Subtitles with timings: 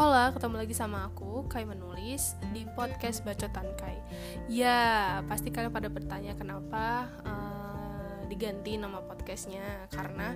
[0.00, 4.00] Hola, ketemu lagi sama aku, Kai Menulis, di podcast Bacotan Kai.
[4.48, 9.60] Ya, pasti kalian pada bertanya kenapa uh, diganti nama podcastnya.
[9.92, 10.32] Karena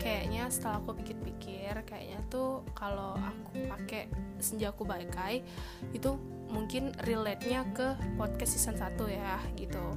[0.00, 4.08] kayaknya setelah aku pikir-pikir, kayaknya tuh kalau aku pakai
[4.40, 5.44] Senjaku Kai
[5.92, 6.16] Itu
[6.48, 9.92] mungkin relate-nya ke podcast season 1 ya, gitu.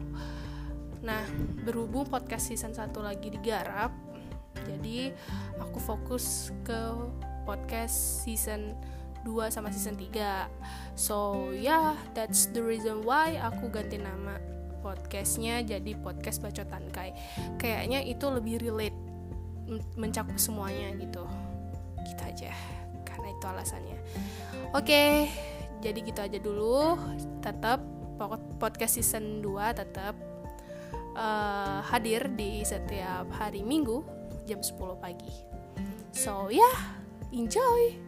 [1.07, 1.23] Nah,
[1.63, 3.95] berhubung podcast season 1 lagi digarap
[4.67, 5.07] Jadi,
[5.55, 6.83] aku fokus ke
[7.47, 8.75] podcast season
[9.25, 10.45] 2 sama season 3
[10.93, 14.37] so yeah that's the reason why aku ganti nama
[14.85, 17.17] podcastnya jadi podcast bacotan kai.
[17.57, 18.93] Kayaknya itu lebih relate
[19.97, 21.25] mencakup semuanya gitu.
[22.05, 22.53] Gitu aja
[23.01, 23.97] karena itu alasannya.
[24.77, 25.11] Oke okay,
[25.81, 27.01] jadi gitu aja dulu.
[27.41, 27.81] Tetap
[28.61, 30.13] podcast season 2 tetap
[31.17, 34.05] uh, hadir di setiap hari minggu
[34.45, 35.33] jam 10 pagi.
[36.13, 37.01] So yeah
[37.33, 38.04] enjoy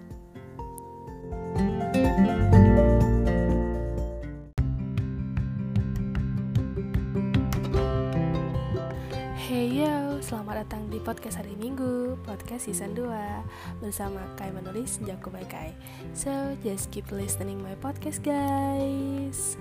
[9.48, 13.07] Hey yo, selamat datang di podcast hari Minggu, podcast season 2
[13.79, 15.71] Bersama Kai menulis Jago by Kai.
[16.11, 16.31] So,
[16.63, 19.55] just keep listening my podcast guys.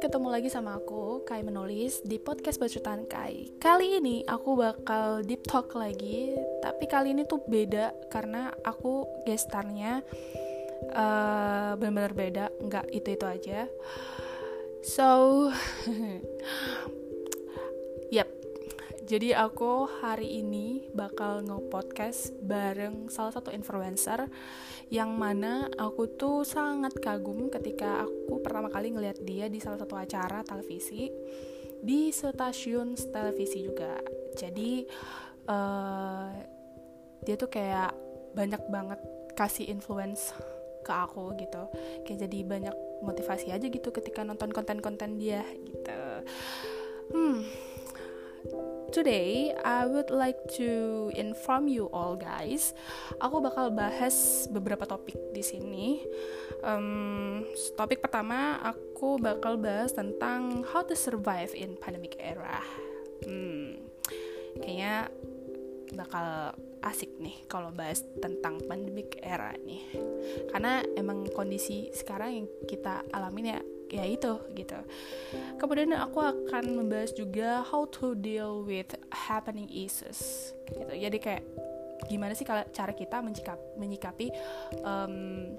[0.00, 3.52] Ketemu lagi sama aku, Kai Menulis, di podcast Bacutan Kai.
[3.60, 6.32] Kali ini aku bakal deep talk lagi
[6.64, 10.00] Tapi kali ini tuh beda karena aku gestarnya
[10.96, 13.60] uh, benar-benar beda Nggak itu-itu aja.
[14.80, 15.52] So,
[18.16, 18.40] yep.
[19.10, 24.30] Jadi aku hari ini bakal nge-podcast bareng salah satu influencer
[24.90, 29.94] yang mana aku tuh sangat kagum ketika aku pertama kali ngeliat dia di salah satu
[29.94, 31.06] acara televisi
[31.80, 34.02] di stasiun televisi juga.
[34.34, 34.84] Jadi
[35.46, 36.28] uh,
[37.22, 37.94] dia tuh kayak
[38.34, 39.00] banyak banget
[39.38, 40.34] kasih influence
[40.82, 41.70] ke aku gitu.
[42.04, 42.76] Kayak jadi banyak
[43.06, 46.02] motivasi aja gitu ketika nonton konten-konten dia gitu.
[47.14, 47.46] Hmm,
[48.90, 52.74] Today, I would like to inform you all guys.
[53.22, 56.02] Aku bakal bahas beberapa topik di sini.
[56.66, 57.46] Um,
[57.78, 62.58] topik pertama, aku bakal bahas tentang how to survive in pandemic era.
[63.22, 63.78] Hmm,
[64.58, 65.06] kayaknya
[65.94, 69.86] bakal asik nih kalau bahas tentang pandemic era nih.
[70.50, 74.78] Karena emang kondisi sekarang yang kita alamin ya ya itu gitu.
[75.58, 80.94] Kemudian aku akan membahas juga how to deal with happening issues gitu.
[80.94, 81.42] Jadi kayak
[82.06, 84.32] gimana sih kalau cara kita menyikap, menyikapi
[84.86, 85.52] um,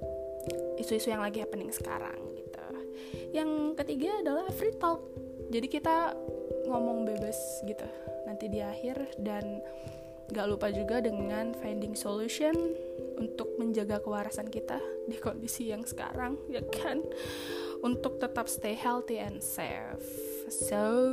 [0.80, 2.64] isu-isu yang lagi happening sekarang gitu.
[3.36, 5.04] Yang ketiga adalah free talk.
[5.52, 6.16] Jadi kita
[6.72, 7.38] ngomong bebas
[7.68, 7.86] gitu
[8.26, 9.20] nanti di akhir.
[9.20, 9.60] Dan
[10.32, 12.56] gak lupa juga dengan finding solution
[13.20, 17.04] untuk menjaga kewarasan kita di kondisi yang sekarang ya kan
[17.82, 20.06] untuk tetap stay healthy and safe.
[20.50, 21.04] So,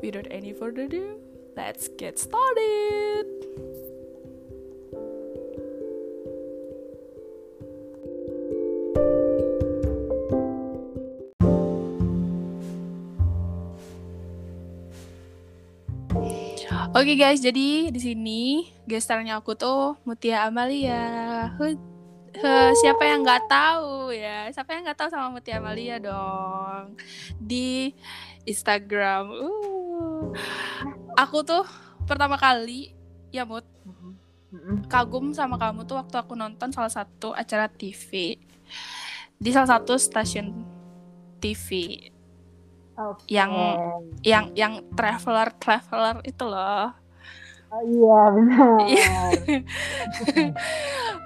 [0.00, 1.20] without any further ado,
[1.56, 3.26] let's get started.
[16.90, 21.46] Oke okay guys, jadi di sini gestarnya aku tuh Mutia Amalia.
[22.30, 24.46] Uh, siapa yang nggak tahu ya?
[24.54, 26.94] Siapa yang nggak tahu sama Mutia Amalia dong
[27.42, 27.90] di
[28.46, 29.34] Instagram?
[29.34, 30.30] Uh.
[31.18, 31.66] Aku tuh
[32.06, 32.94] pertama kali
[33.34, 33.66] ya Mut
[34.90, 38.34] kagum sama kamu tuh waktu aku nonton salah satu acara TV
[39.38, 40.50] di salah satu stasiun
[41.38, 41.96] TV
[42.98, 43.26] okay.
[43.30, 43.52] yang
[44.26, 46.90] yang yang traveler traveler itu loh
[47.70, 48.78] Oh iya benar.
[48.82, 49.18] Iya.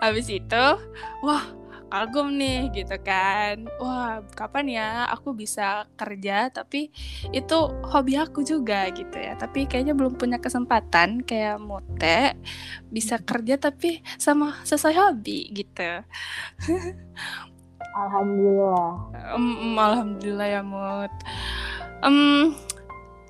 [0.05, 0.65] Habis itu,
[1.25, 1.44] wah
[1.94, 3.71] kagum nih gitu kan.
[3.78, 6.91] Wah kapan ya aku bisa kerja tapi
[7.31, 9.38] itu hobi aku juga gitu ya.
[9.38, 12.37] Tapi kayaknya belum punya kesempatan kayak Mute
[12.91, 16.02] bisa kerja tapi sama sesuai hobi gitu.
[17.94, 18.91] Alhamdulillah.
[19.38, 21.14] Um, alhamdulillah ya Mut.
[22.02, 22.58] Um,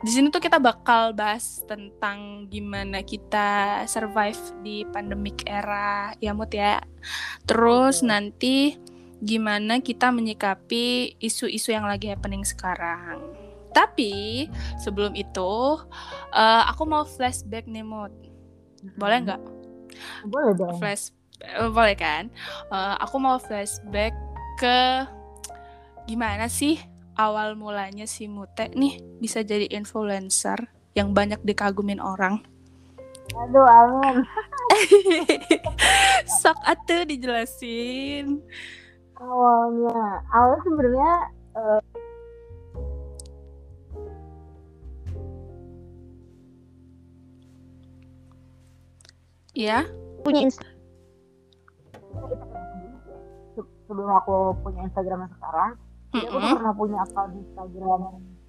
[0.05, 6.53] di sini tuh kita bakal bahas tentang gimana kita survive di pandemic era ya Mut
[6.53, 6.85] ya.
[7.49, 8.77] Terus nanti
[9.25, 13.25] gimana kita menyikapi isu-isu yang lagi happening sekarang.
[13.73, 14.45] Tapi
[14.77, 15.81] sebelum itu
[16.37, 18.13] uh, aku mau flashback nih Mut.
[19.01, 19.41] Boleh nggak?
[20.29, 20.77] Boleh dong.
[20.85, 21.17] Flash
[21.57, 22.29] uh, boleh kan?
[22.69, 24.13] Uh, aku mau flashback
[24.61, 25.09] ke
[26.05, 26.77] gimana sih
[27.15, 32.43] awal mulanya si Mute nih bisa jadi influencer yang banyak dikagumin orang?
[33.35, 34.23] Aduh, amin.
[36.43, 38.39] Sok atuh dijelasin.
[39.19, 41.13] Awalnya, awalnya sebenarnya
[41.57, 41.81] uh,
[49.55, 49.87] Iya.
[50.27, 50.75] Punya Instagram.
[53.87, 54.35] Sebelum aku
[54.67, 55.79] punya Instagram sekarang,
[56.15, 56.31] mm -hmm.
[56.31, 58.01] aku tuh pernah punya akun Instagram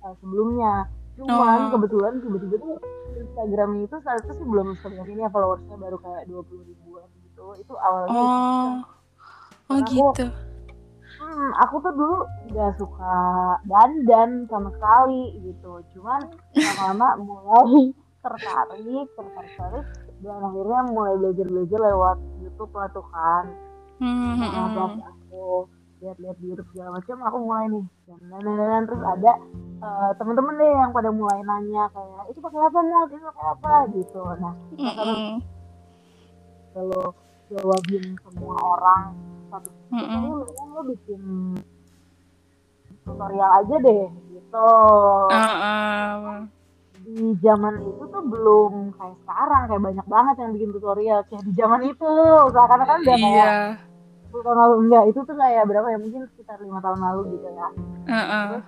[0.06, 0.74] uh, sebelumnya.
[1.16, 1.70] Cuman oh.
[1.74, 2.78] kebetulan tiba-tiba tuh
[3.16, 7.08] Instagramnya itu saat itu sih belum sebanyak ini ya followersnya baru kayak dua puluh ribuan
[7.26, 7.46] gitu.
[7.58, 8.14] Itu awalnya.
[8.14, 8.72] Oh.
[9.66, 10.30] Oh gitu.
[11.18, 12.22] hmm, aku tuh dulu
[12.54, 13.18] gak suka
[13.66, 15.82] dandan sama sekali gitu.
[15.98, 16.22] Cuman
[16.54, 17.90] lama-lama mulai
[18.22, 19.86] tertarik, tertarik,
[20.24, 23.46] dan akhirnya mulai belajar-belajar lewat YouTube lah tuh kan
[24.00, 25.70] hmm, nah, aku
[26.06, 27.86] lihat-lihat di YouTube segala macam aku mulai nih.
[28.06, 29.32] Dan dan, dan, terus ada
[29.82, 33.74] uh, temen-temen deh yang pada mulai nanya kayak itu pakai apa mau itu pakai apa?
[33.90, 34.22] Gitu.
[34.38, 35.18] Nah kalau
[36.76, 37.04] kalau
[37.50, 39.04] jawabin semua orang
[39.50, 41.22] satu kayaknya mendingan lo bikin
[43.02, 44.70] tutorial aja deh gitu.
[45.34, 46.46] Uh, uh
[47.06, 51.54] di zaman itu tuh belum kayak sekarang kayak banyak banget yang bikin tutorial kayak di
[51.54, 52.14] zaman itu.
[52.50, 53.56] Karena kan udah kayak iya.
[54.44, 57.68] Tahun lalu enggak itu tuh kayak berapa ya mungkin sekitar lima tahun lalu gitu ya
[57.68, 58.46] uh -uh.
[58.52, 58.66] terus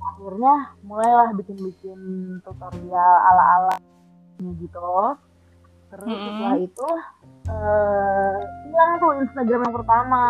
[0.00, 2.00] akhirnya mulailah bikin-bikin
[2.44, 3.76] tutorial ala-ala
[4.40, 4.92] gitu
[5.90, 6.26] terus mm -hmm.
[6.30, 6.88] setelah itu
[7.50, 8.34] uh,
[8.68, 10.22] hilang tuh Instagram yang pertama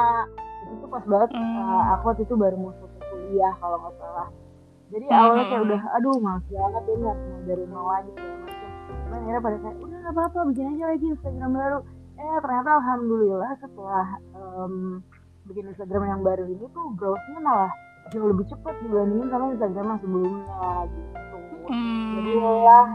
[0.71, 1.55] itu pas banget mm.
[1.61, 4.29] uh, aku waktu itu baru mau selesai kuliah kalau nggak salah
[4.91, 5.19] jadi hmm.
[5.23, 9.41] awalnya kayak udah aduh males banget harus mulai dari nol lagi kayak macam cuman akhirnya
[9.41, 11.79] pada kayak udah gak apa-apa bikin aja lagi Instagram baru
[12.21, 14.07] eh ternyata alhamdulillah setelah
[14.37, 15.01] um,
[15.49, 17.73] bikin Instagram yang baru ini tuh growthnya malah
[18.13, 21.39] jauh lebih cepat dibandingin sama Instagram yang sebelumnya gitu
[21.73, 22.13] hmm.
[22.13, 22.89] jadi lah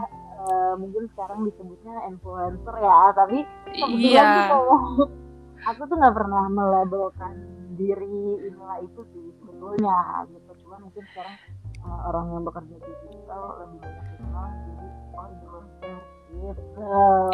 [0.46, 3.38] uh, mungkin sekarang disebutnya influencer ya tapi
[3.74, 4.48] kebetulan yeah.
[4.54, 4.74] tuh
[5.74, 7.34] aku tuh nggak pernah melabelkan
[7.74, 11.36] diri inilah itu sih sebetulnya gitu cuman mungkin sekarang
[11.82, 14.86] uh, orang yang bekerja di digital lebih banyak dikenal jadi
[15.16, 15.96] oh influencer
[16.36, 16.90] gitu.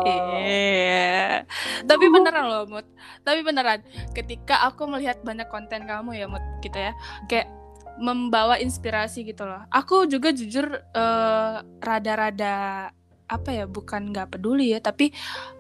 [0.07, 1.12] Iya.
[1.91, 2.87] Tapi beneran loh, Mut.
[3.23, 3.81] Tapi beneran
[4.15, 6.93] ketika aku melihat banyak konten kamu ya, Mut, gitu ya.
[7.27, 7.51] Kayak
[8.01, 9.63] membawa inspirasi gitu loh.
[9.69, 12.55] Aku juga jujur rada rada-rada
[13.33, 15.09] apa ya bukan nggak peduli ya tapi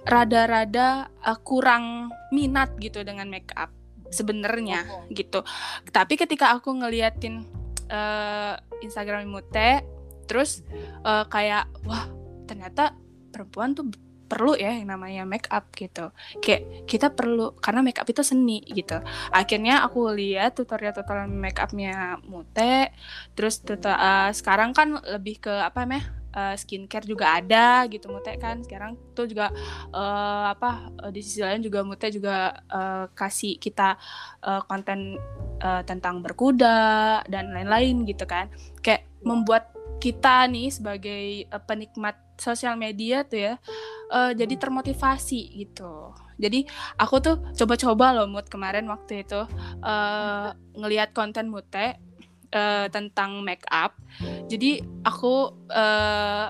[0.04, 3.72] rada-rada uh, kurang minat gitu dengan make up
[4.12, 5.08] sebenarnya oh.
[5.08, 5.40] gitu
[5.88, 7.48] tapi ketika aku ngeliatin
[7.88, 9.88] uh, Instagram Mute
[10.28, 10.60] terus
[11.08, 12.12] uh, kayak wah
[12.44, 12.92] ternyata
[13.32, 13.88] perempuan tuh
[14.32, 16.08] perlu ya yang namanya make up gitu.
[16.40, 18.96] Kayak kita perlu karena make up itu seni gitu.
[19.28, 22.96] Akhirnya aku lihat tutorial-tutorial make upnya Mute
[23.36, 28.32] terus tutor, uh, sekarang kan lebih ke apa namanya uh, skincare juga ada gitu Mute
[28.40, 28.64] kan.
[28.64, 29.52] Sekarang tuh juga
[29.92, 34.00] uh, apa uh, di sisi lain juga Mute juga uh, kasih kita
[34.48, 35.20] uh, konten
[35.60, 38.48] uh, tentang berkuda dan lain-lain gitu kan.
[38.80, 39.70] Kayak membuat
[40.00, 43.54] kita nih sebagai uh, penikmat sosial media tuh ya
[44.12, 46.12] uh, jadi termotivasi gitu.
[46.36, 46.66] Jadi
[46.98, 49.46] aku tuh coba-coba loh mood kemarin waktu itu
[49.84, 51.96] uh, ngelihat konten Mute
[52.52, 53.96] uh, tentang make up.
[54.50, 56.46] Jadi aku uh,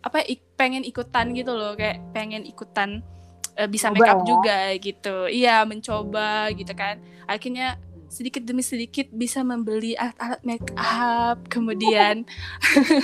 [0.00, 3.04] apa ik pengen ikutan gitu loh kayak pengen ikutan
[3.58, 4.26] uh, bisa make up ya?
[4.28, 5.16] juga gitu.
[5.28, 7.02] Iya mencoba gitu kan.
[7.26, 7.76] Akhirnya
[8.10, 12.26] sedikit demi sedikit bisa membeli alat-alat make up kemudian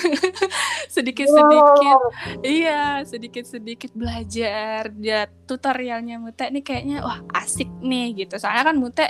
[0.94, 1.98] sedikit sedikit
[2.42, 8.34] iya sedikit sedikit belajar ya tutorialnya Mute nih kayaknya wah asik nih gitu.
[8.36, 9.06] Soalnya kan Mute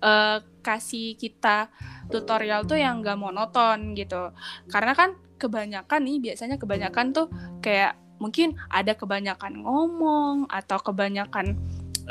[0.00, 1.68] uh, kasih kita
[2.08, 4.30] tutorial tuh yang gak monoton gitu.
[4.70, 7.26] Karena kan kebanyakan nih biasanya kebanyakan tuh
[7.58, 11.58] kayak mungkin ada kebanyakan ngomong atau kebanyakan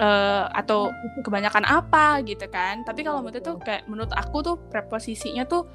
[0.02, 0.90] uh, atau
[1.22, 2.82] kebanyakan apa gitu kan.
[2.82, 5.70] Tapi kalau menurut tuh kayak menurut aku tuh preposisinya tuh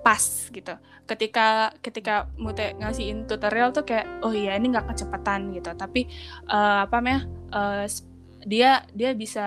[0.00, 0.74] pas gitu.
[1.04, 5.70] Ketika ketika Mute ngasihin tutorial tuh kayak oh iya ini nggak kecepatan gitu.
[5.76, 6.08] Tapi
[6.48, 7.20] uh, apa namanya
[7.52, 7.84] uh,
[8.48, 9.46] dia dia bisa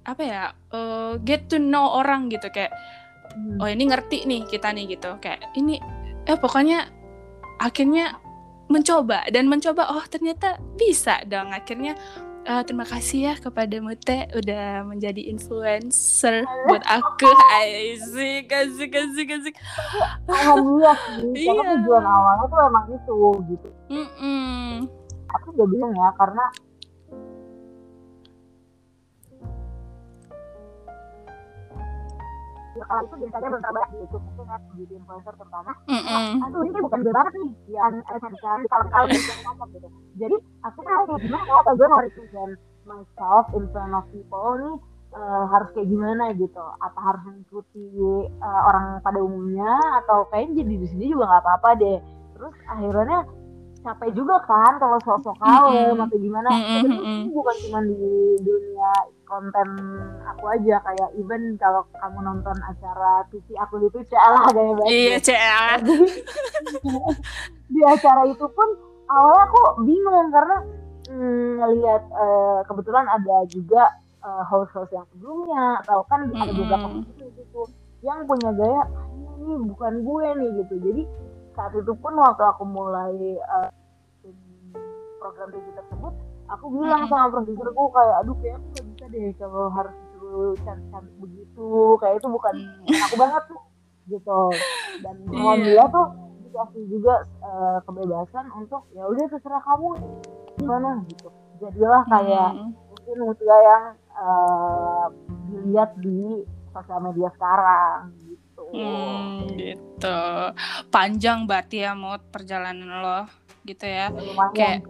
[0.00, 2.52] apa ya uh, get to know orang gitu.
[2.52, 2.76] Kayak
[3.32, 3.58] hmm.
[3.64, 5.16] oh ini ngerti nih kita nih gitu.
[5.24, 5.80] Kayak ini
[6.28, 6.88] eh pokoknya
[7.60, 8.16] akhirnya
[8.70, 11.52] mencoba dan mencoba oh ternyata bisa dong.
[11.52, 11.96] Akhirnya
[12.46, 17.28] uh, terima kasih ya kepada Mute udah menjadi influencer buat aku.
[17.60, 19.54] Asik, asik, asik, asik.
[20.30, 21.52] Alhamdulillah sih, iya.
[21.52, 23.18] karena tujuan awalnya tuh emang itu
[23.50, 23.68] gitu.
[23.90, 24.70] Mm -mm.
[25.30, 26.44] Aku juga bilang ya karena
[32.80, 34.24] circle itu biasanya belum terbatas di YouTube.
[34.24, 35.72] Mungkin kan beauty influencer terutama.
[35.84, 36.44] Mm -mm.
[36.48, 39.06] aduh ini bukan gue banget nih yang esensial kalau kalau
[39.44, 39.88] ngomong gitu.
[40.16, 42.52] Jadi aku tahu kayak gimana kalau gue mau represent
[42.88, 44.76] myself in front of people nih
[45.12, 46.64] uh, harus kayak gimana gitu?
[46.80, 47.86] Apa harus mengikuti
[48.40, 49.72] uh, orang pada umumnya?
[50.00, 51.98] Atau kayaknya jadi di sini juga nggak apa-apa deh.
[52.40, 53.18] Terus akhirnya
[53.80, 56.04] capek juga kan kalau sosok kalem mm -hmm.
[56.04, 56.80] atau gimana mm -hmm.
[56.84, 57.96] Sebenarnya bukan cuma di
[58.44, 58.92] dunia
[59.24, 59.68] konten
[60.26, 65.16] aku aja kayak even kalau kamu nonton acara TV aku itu lah kayak banget iya
[65.22, 65.66] CL
[67.74, 68.68] di acara itu pun
[69.08, 70.56] awalnya aku bingung karena
[71.08, 73.82] mm, ngelihat uh, kebetulan ada juga
[74.20, 76.42] uh, host-host yang sebelumnya atau kan mm -hmm.
[76.42, 76.88] ada beberapa
[77.38, 77.62] gitu
[78.00, 78.82] yang punya gaya
[79.40, 81.02] ini bukan gue nih gitu jadi
[81.56, 83.14] saat itu pun waktu aku mulai
[83.46, 83.70] uh,
[85.20, 86.14] program TV tersebut
[86.50, 91.16] aku bilang sama produserku kayak aduh kayak aku gak bisa deh kalau harus disuruh cantik-cantik
[91.22, 91.68] begitu
[92.02, 92.54] kayak itu bukan
[92.86, 93.62] aku banget tuh
[94.10, 94.40] gitu
[95.06, 95.38] dan iya.
[95.38, 96.06] alhamdulillah tuh
[96.42, 97.14] dikasih juga
[97.46, 99.88] uh, kebebasan untuk ya udah terserah kamu
[100.58, 101.28] gimana gitu
[101.62, 102.72] jadilah kayak hmm.
[102.74, 103.84] mungkin mutia yang
[104.16, 105.06] uh,
[105.50, 108.14] dilihat di sosial media sekarang.
[108.70, 110.22] Hmm, gitu.
[110.88, 113.20] Panjang berarti ya mau perjalanan lo
[113.66, 114.14] gitu ya.
[114.14, 114.80] Lumayan kayak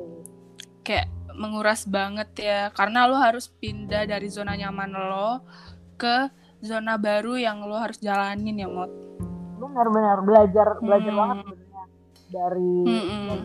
[0.85, 5.41] kayak menguras banget ya karena lo harus pindah dari zona nyaman lo
[5.97, 6.29] ke
[6.61, 8.93] zona baru yang lo harus jalanin ya Mot.
[9.61, 11.21] Benar-benar belajar belajar hmm.
[11.21, 11.85] banget sebenarnya
[12.31, 13.41] dari hmm.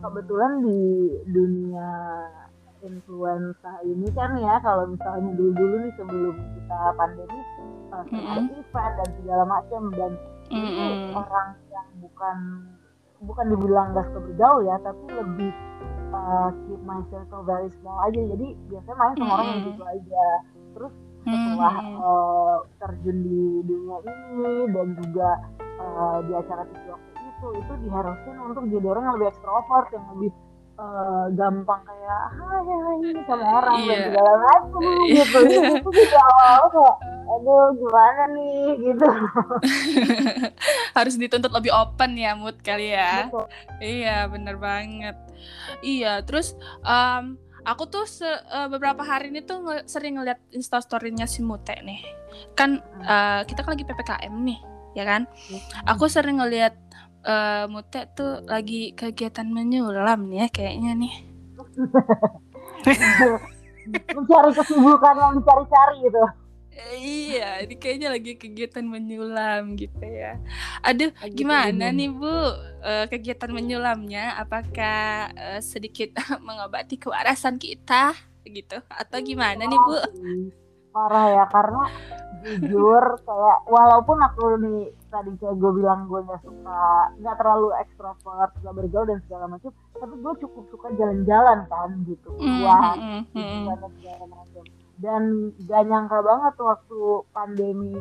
[0.00, 0.80] kebetulan di
[1.28, 1.90] dunia
[2.84, 7.40] influenza ini kan ya kalau misalnya dulu-dulu nih sebelum kita pandemi
[7.94, 8.58] uh, mm -hmm.
[8.58, 10.12] event dan segala macam dan
[10.50, 10.66] mm -hmm.
[10.66, 12.36] itu orang yang bukan
[13.24, 15.52] bukan dibilang gak suka bergaul ya tapi lebih
[16.10, 19.34] uh, keep my circle very small aja jadi biasanya main sama mm -hmm.
[19.34, 20.24] orang yang gitu aja
[20.74, 20.92] terus
[21.24, 22.04] setelah mm -hmm.
[22.04, 25.28] uh, terjun di dunia ini dan juga
[25.80, 30.04] uh, di acara TV waktu itu itu diharuskan untuk jadi orang yang lebih ekstrovert yang
[30.16, 30.30] lebih
[30.78, 33.88] uh, gampang kayak hai hai sama orang yeah.
[33.88, 35.24] dan segala macam yeah.
[35.24, 35.38] gitu.
[35.80, 38.66] Itu juga awal-awal kayak aduh gimana nih?
[38.84, 39.06] gitu.
[40.96, 43.28] Harus dituntut lebih open ya mood kali ya.
[43.30, 43.46] Betul.
[43.80, 45.16] iya bener banget.
[45.80, 46.52] Iya terus
[46.84, 51.80] um, aku tuh se uh, beberapa hari ini tuh nge sering ngeliat instastorynya si Mute
[51.80, 52.04] nih.
[52.58, 54.60] Kan uh, kita kan lagi ppkm nih
[54.94, 55.26] ya kan?
[55.50, 55.90] Iya.
[55.90, 56.78] aku sering ngeliat
[57.24, 61.14] uh, Mute tuh lagi kegiatan menyulam nih ya kayaknya nih.
[64.16, 66.24] mencari kesibukan yang dicari-cari gitu.
[66.98, 70.42] iya, ini kayaknya lagi kegiatan menyulam gitu ya.
[70.82, 74.34] Aduh, lagi gimana nih Bu uh, kegiatan menyulamnya?
[74.42, 79.96] Apakah uh, sedikit mengobati kewarasan kita gitu atau gimana nih Bu?
[80.90, 81.84] Parah ya, karena
[82.44, 86.84] jujur kayak walaupun aku nih tadi kayak gue bilang gue nggak suka
[87.18, 92.28] nggak terlalu ekstrovert nggak bergaul dan segala macam tapi gue cukup suka jalan-jalan kan gitu.
[92.36, 93.64] Keluar mm, mm, mm,
[93.96, 94.64] segala macam
[95.02, 97.00] dan gak nyangka banget waktu
[97.34, 97.94] pandemi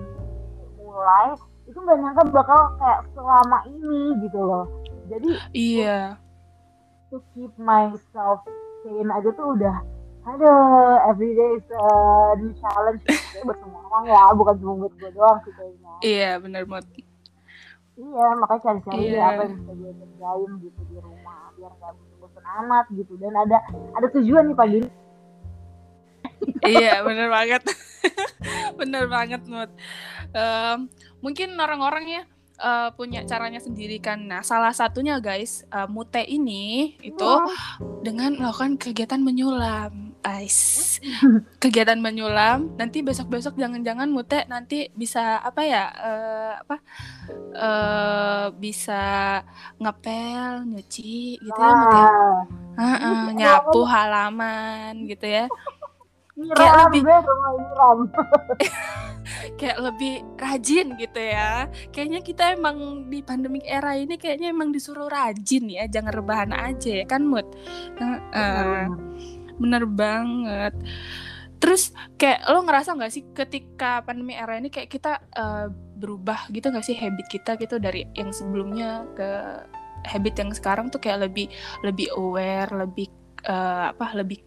[0.77, 1.33] mulai
[1.65, 4.65] itu gak nyangka bakal kayak selama ini gitu loh.
[5.09, 6.17] Jadi iya.
[7.11, 8.41] to keep myself
[8.83, 9.77] sane aja tuh udah
[10.23, 11.87] Aduh, everyday is a
[12.39, 13.03] new challenge
[13.43, 15.91] buat semua orang ya, bukan cuma buat gue doang sih kayaknya.
[15.99, 16.87] Iya, benar banget.
[17.99, 19.21] Iya, makanya cari-cari iya.
[19.27, 23.57] apa yang bisa gue kerjain gitu di rumah biar nggak bosan amat gitu dan ada
[23.99, 24.89] ada tujuan nih pagi ini.
[26.71, 27.63] iya, benar banget.
[28.79, 29.71] benar banget, Mut.
[30.31, 30.87] Um,
[31.19, 32.23] mungkin orang-orang ya
[32.63, 34.23] uh, punya caranya sendiri kan.
[34.23, 37.51] Nah, salah satunya guys, uh, Mute ini itu oh.
[37.99, 40.99] dengan melakukan kegiatan menyulam guys
[41.61, 42.71] kegiatan menyulam.
[42.79, 46.77] Nanti besok besok jangan jangan mute nanti bisa apa ya uh, apa
[47.59, 49.03] uh, bisa
[49.77, 52.01] ngepel nyuci gitu ya mute
[52.79, 55.45] uh, uh, nyapu halaman gitu ya.
[56.33, 57.01] Kayak lebih
[59.59, 61.69] kayak lebih rajin gitu ya.
[61.93, 67.03] Kayaknya kita emang di pandemik era ini kayaknya emang disuruh rajin ya jangan rebahan aja
[67.03, 67.45] ya kan mood
[68.01, 68.87] uh, uh,
[69.57, 70.73] bener banget
[71.63, 76.67] terus kayak lo ngerasa nggak sih ketika pandemi era ini kayak kita uh, berubah gitu
[76.67, 79.29] nggak sih habit kita gitu dari yang sebelumnya ke
[80.03, 81.47] habit yang sekarang tuh kayak lebih
[81.87, 83.07] lebih aware lebih
[83.47, 84.43] uh, apa lebih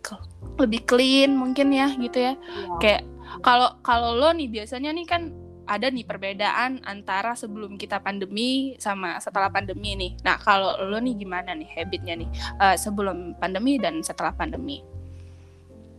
[0.61, 2.77] lebih clean mungkin ya gitu ya, ya.
[2.85, 3.03] kayak
[3.41, 5.33] kalau kalau lo nih biasanya nih kan
[5.67, 10.13] ada nih perbedaan antara sebelum kita pandemi sama setelah pandemi nih.
[10.23, 12.31] Nah, kalau lo nih gimana nih habitnya nih
[12.63, 14.79] uh, sebelum pandemi dan setelah pandemi?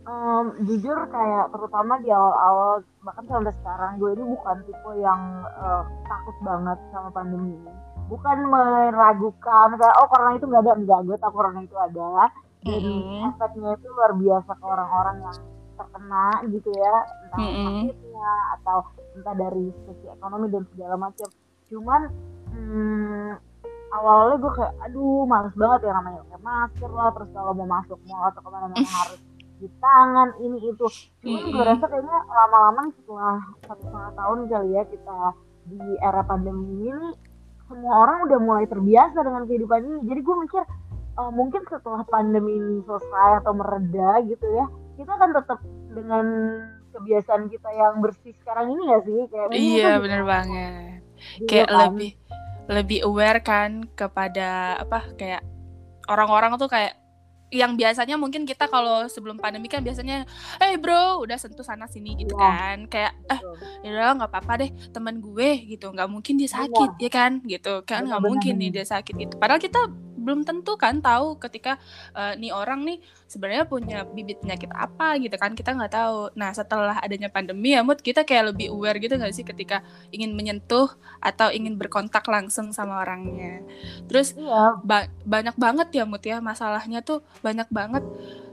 [0.08, 5.22] Um, jujur kayak terutama di awal-awal bahkan sampai sekarang gue ini bukan tipe yang
[5.60, 7.72] uh, takut banget sama pandemi ini.
[8.08, 10.72] Bukan meragukan kayak oh corona itu nggak ada.
[10.80, 12.32] Enggak gue tahu corona itu ada.
[12.58, 13.28] Dan mm-hmm.
[13.36, 15.36] efeknya itu luar biasa ke orang-orang yang
[15.76, 16.96] terkena gitu ya.
[17.28, 17.66] Entah mm-hmm.
[17.68, 18.78] sakitnya atau
[19.14, 21.28] entah dari sisi ekonomi dan segala macam.
[21.68, 22.00] Cuman
[22.48, 23.30] hmm,
[23.92, 27.98] awalnya gue kayak aduh males banget ya namanya pakai masker lah terus kalau mau masuk
[28.08, 29.20] mau atau ke mana-mana harus
[29.58, 30.86] di tangan ini itu.
[31.22, 33.36] Cuman gue rasa kayaknya lama-lama setelah
[33.66, 35.18] satu setengah tahun kali ya kita
[35.68, 37.08] di era pandemi ini
[37.68, 39.98] semua orang udah mulai terbiasa dengan kehidupan ini.
[40.08, 40.62] Jadi gue mikir
[41.20, 44.66] uh, mungkin setelah pandemi ini selesai atau mereda gitu ya
[44.98, 45.58] kita akan tetap
[45.94, 46.26] dengan
[46.90, 49.18] kebiasaan kita yang bersih sekarang ini ya sih?
[49.30, 50.98] Kayak iya kan bener banget.
[51.38, 51.78] Gitu kayak kan?
[51.78, 52.10] lebih
[52.68, 55.42] lebih aware kan kepada apa kayak
[56.10, 56.98] orang-orang tuh kayak
[57.48, 60.28] yang biasanya mungkin kita kalau sebelum pandemi kan biasanya,
[60.60, 62.44] eh hey bro, udah sentuh sana sini gitu ya.
[62.44, 63.40] kan, kayak eh
[63.84, 67.74] ya nggak apa-apa deh teman gue gitu, nggak mungkin dia sakit ya, ya kan, gitu.
[67.88, 69.34] Kan nggak mungkin nih dia sakit gitu.
[69.40, 71.78] Padahal kita belum tentu kan tahu ketika
[72.12, 72.98] uh, nih orang nih
[73.30, 76.34] sebenarnya punya bibit penyakit apa gitu kan kita nggak tahu.
[76.34, 80.34] Nah setelah adanya pandemi ya mood kita kayak lebih aware gitu nggak sih ketika ingin
[80.34, 80.90] menyentuh
[81.22, 83.62] atau ingin berkontak langsung sama orangnya.
[84.10, 84.80] Terus iya.
[84.82, 88.02] ba banyak banget ya mood ya masalahnya tuh banyak banget.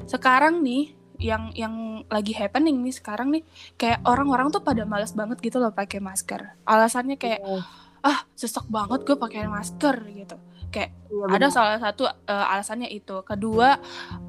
[0.06, 3.44] Sekarang nih yang yang lagi happening nih sekarang nih
[3.80, 6.60] kayak orang-orang tuh pada males banget gitu loh pakai masker.
[6.68, 7.64] Alasannya kayak iya.
[8.04, 10.38] ah sesek banget gue pakai masker gitu
[10.75, 13.24] kayak iya, ada salah satu uh, alasannya itu.
[13.24, 13.79] Kedua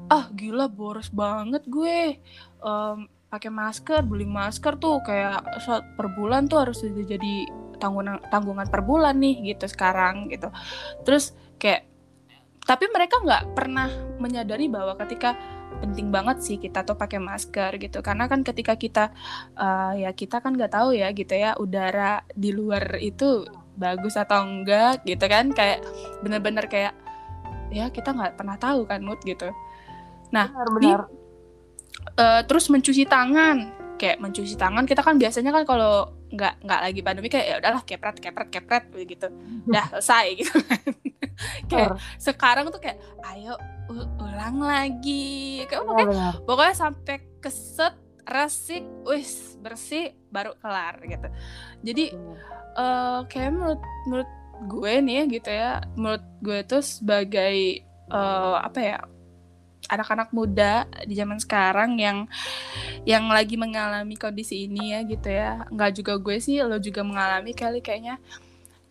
[0.07, 2.23] ah gila boros banget gue.
[2.63, 7.33] Um, pakai masker beli masker tuh kayak per bulan tuh harus jadi
[7.75, 10.47] tanggungan tanggungan per bulan nih gitu sekarang gitu.
[11.03, 11.83] Terus kayak
[12.63, 15.35] tapi mereka nggak pernah menyadari bahwa ketika
[15.83, 17.99] penting banget sih kita tuh pakai masker gitu.
[17.99, 19.11] Karena kan ketika kita
[19.59, 23.43] uh, ya kita kan nggak tahu ya gitu ya udara di luar itu
[23.77, 25.85] bagus atau enggak gitu kan kayak
[26.25, 26.97] bener-bener kayak
[27.69, 29.53] ya kita nggak pernah tahu kan mood gitu.
[30.33, 31.01] Nah benar, benar.
[32.17, 33.77] uh, terus mencuci tangan.
[33.97, 37.81] Kayak mencuci tangan kita kan biasanya kan kalau nggak nggak lagi pandemi kayak ya udahlah
[37.81, 39.27] kepret kepret kepret gitu
[39.65, 40.81] udah selesai gitu kan.
[41.65, 41.89] Kayak
[42.21, 43.01] sekarang tuh kayak
[43.33, 43.57] ayo
[44.21, 45.65] ulang lagi.
[45.65, 51.27] Kayak pokoknya pokoknya sampai keset resik wis bersih baru kelar gitu.
[51.81, 52.05] Jadi
[52.75, 54.31] uh, kayak menurut menurut
[54.67, 58.97] gue nih gitu ya menurut gue tuh sebagai uh, apa ya
[59.87, 62.27] anak-anak muda di zaman sekarang yang
[63.07, 65.63] yang lagi mengalami kondisi ini ya gitu ya.
[65.71, 68.19] Nggak juga gue sih lo juga mengalami kali kayaknya.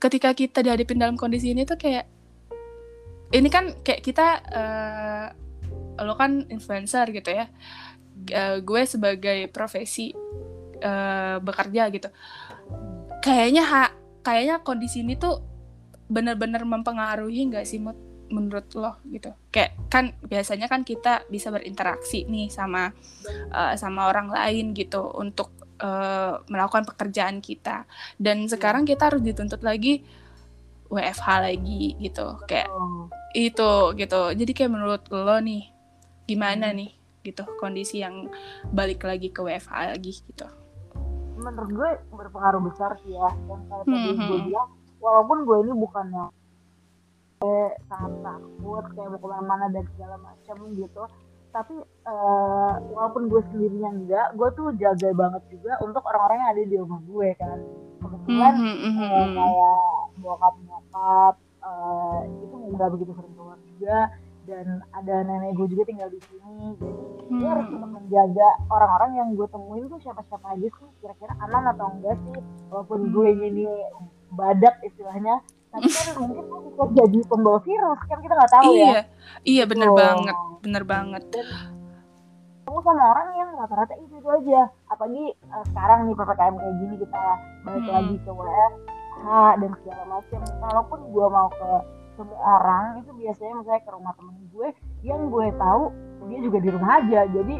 [0.01, 2.09] Ketika kita dihadapin dalam kondisi ini tuh kayak
[3.37, 5.27] ini kan kayak kita uh,
[6.05, 7.49] lo kan influencer gitu ya
[8.33, 10.11] uh, gue sebagai profesi
[10.81, 12.09] uh, bekerja gitu.
[13.23, 13.85] Kayaknya ha,
[14.23, 15.43] kayaknya kondisi ini tuh
[16.07, 17.99] benar-benar mempengaruhi nggak sih mood
[18.31, 19.31] menurut lo gitu.
[19.55, 22.91] Kayak kan biasanya kan kita bisa berinteraksi nih sama
[23.55, 27.87] uh, sama orang lain gitu untuk uh, melakukan pekerjaan kita.
[28.19, 30.03] Dan sekarang kita harus dituntut lagi
[30.91, 32.39] WFH lagi gitu.
[32.47, 33.11] Kayak oh.
[33.35, 34.21] itu gitu.
[34.35, 35.71] Jadi kayak menurut lo nih
[36.27, 36.77] gimana hmm.
[36.83, 36.91] nih
[37.27, 38.31] gitu kondisi yang
[38.71, 40.47] balik lagi ke WFH lagi gitu.
[41.37, 44.47] Menurut gue berpengaruh besar sih ya yang kayak tadi hmm, gue hmm.
[44.49, 44.69] bilang
[45.03, 46.25] walaupun gue ini bukannya
[47.37, 51.05] kayak sangat takut kayak mau ke mana-mana dan segala macam gitu
[51.53, 56.62] tapi uh, walaupun gue sendirinya enggak gue tuh jaga banget juga untuk orang-orang yang ada
[56.69, 57.59] di rumah gue kan.
[57.97, 59.85] Kebetulan mm -hmm, uh, kayak
[60.21, 61.35] bokap nyokap
[61.65, 63.99] uh, itu nggak begitu sering keluar juga
[64.47, 67.39] dan ada nenek gue juga tinggal di sini jadi hmm.
[67.43, 71.87] gue harus tetap menjaga orang-orang yang gue temuin tuh siapa-siapa aja sih kira-kira aman atau
[71.99, 72.39] enggak sih
[72.71, 73.13] walaupun hmm.
[73.13, 73.67] gue ini
[74.33, 75.43] badak istilahnya
[75.75, 79.03] tapi kan mungkin gue bisa jadi pembawa virus kan kita nggak tahu iya, ya
[79.43, 79.97] iya bener oh.
[79.99, 81.49] banget bener banget dan,
[82.67, 86.95] kamu sama orang yang rata-rata itu itu aja apalagi uh, sekarang nih ppkm kayak gini
[86.99, 87.23] kita
[87.63, 87.95] balik hmm.
[87.95, 89.29] lagi ke WFH
[89.59, 91.71] dan segala macam kalaupun gue mau ke
[92.17, 94.69] semua orang itu biasanya misalnya ke rumah temen gue
[95.05, 95.83] yang gue tahu
[96.27, 97.57] dia juga di rumah aja jadi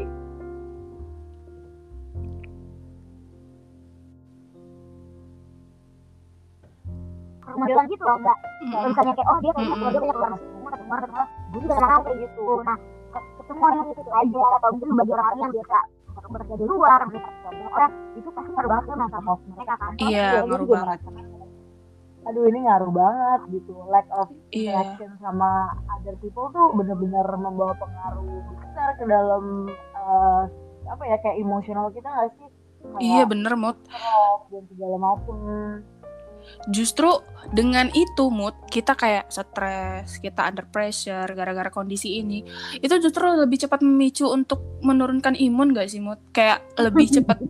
[7.47, 10.77] rumah gitu loh enggak misalnya kayak oh dia kayaknya kalau dia keluar masuk rumah atau
[10.77, 12.43] ke mana ke mana gue juga nggak tahu kayak gitu.
[12.65, 12.77] Nah
[13.17, 15.77] ketemu orang itu aja atau mungkin bagi orang yang biasa
[16.27, 17.29] bekerja di luar mereka
[17.71, 20.99] orang itu pasti ngaruh banget health mereka kan iya ngaruh banget
[22.27, 23.73] aduh ini ngaruh banget gitu.
[23.87, 24.75] Lack of yeah.
[24.83, 30.43] interaction sama other people tuh bener-bener membawa pengaruh besar ke dalam uh,
[30.87, 32.47] apa ya kayak emosional kita nggak sih?
[32.83, 33.79] Kayak iya bener mood
[34.51, 35.37] dan segala macem.
[36.71, 37.11] Justru
[37.51, 42.43] dengan itu mood kita kayak stres kita under pressure gara-gara kondisi ini
[42.79, 47.43] itu justru lebih cepat memicu untuk menurunkan imun gak sih mood kayak lebih cepat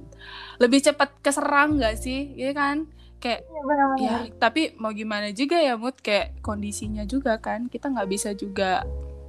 [0.57, 2.33] lebih cepat keserang gak sih?
[2.33, 4.01] Iya kan kayak Iya benar-benar.
[4.01, 8.85] ya tapi mau gimana juga ya mood kayak kondisinya juga kan kita nggak bisa juga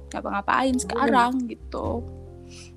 [0.09, 2.01] ngapa-ngapain sekarang gitu.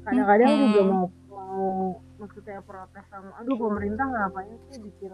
[0.04, 0.64] Kadang-kadang Mm-mm.
[0.68, 5.12] juga mau mau maksudnya protes sama aduh pemerintah ngapain sih bikin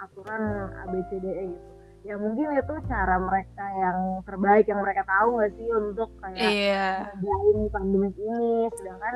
[0.00, 0.42] aturan
[0.86, 1.72] ABCDE gitu.
[2.04, 6.88] Ya mungkin itu cara mereka yang terbaik yang mereka tahu nggak sih untuk kayak iya.
[7.16, 8.68] ngejain pandemi ini.
[8.76, 9.14] Sedangkan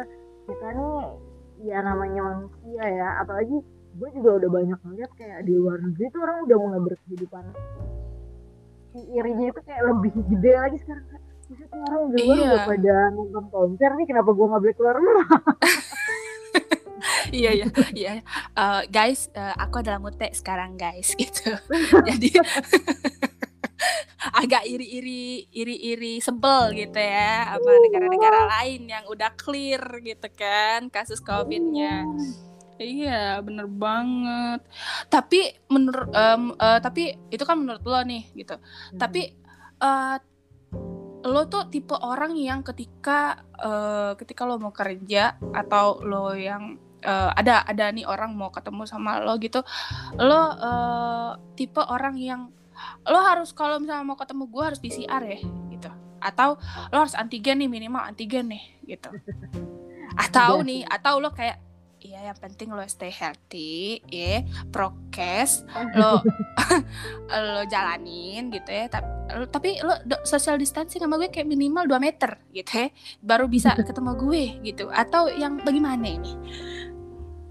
[0.48, 0.96] kita nih
[1.68, 3.60] ya namanya manusia ya apalagi
[3.98, 7.44] gue juga udah banyak ngeliat kayak di luar negeri tuh orang udah mulai berkehidupan.
[9.10, 11.06] Irinya itu kayak lebih gede lagi sekarang
[11.48, 12.44] Maksudnya orang di luar Iya.
[12.44, 15.26] udah pada nonton konser nih kenapa gue nggak boleh keluar rumah?
[17.28, 17.66] Iya iya.
[17.92, 18.12] Iya
[18.56, 21.52] Eh, guys eh, aku adalah mute sekarang guys gitu.
[22.08, 22.28] Jadi
[24.34, 31.22] agak iri-iri iri-iri sebel gitu ya sama negara-negara lain yang udah clear gitu kan kasus
[31.22, 32.02] covidnya
[32.78, 34.60] iya bener banget.
[35.10, 38.56] Tapi menurut em, eh, tapi itu kan menurut lo nih gitu.
[38.94, 39.22] Tapi
[39.82, 40.16] eh,
[41.26, 47.30] lo tuh tipe orang yang ketika eh, ketika lo mau kerja atau lo yang eh,
[47.34, 49.60] ada ada nih orang mau ketemu sama lo gitu
[50.18, 52.42] lo eh, tipe orang yang
[53.10, 55.40] lo harus kalau misalnya mau ketemu gue harus PCR ya
[55.74, 55.90] gitu.
[56.22, 56.58] Atau
[56.94, 59.10] lo harus antigen nih minimal antigen nih gitu.
[60.24, 61.67] Atau Iya nih atau lo kayak
[62.18, 64.42] Iya yang penting lo stay healthy ya
[64.74, 65.62] prokes
[65.98, 66.18] lo
[67.54, 69.06] lo jalanin gitu ya tapi
[69.46, 72.88] tapi lo do- social distancing sama gue kayak minimal 2 meter gitu ya
[73.22, 74.90] baru bisa ketemu gue gitu.
[74.90, 76.32] Atau yang bagaimana ini?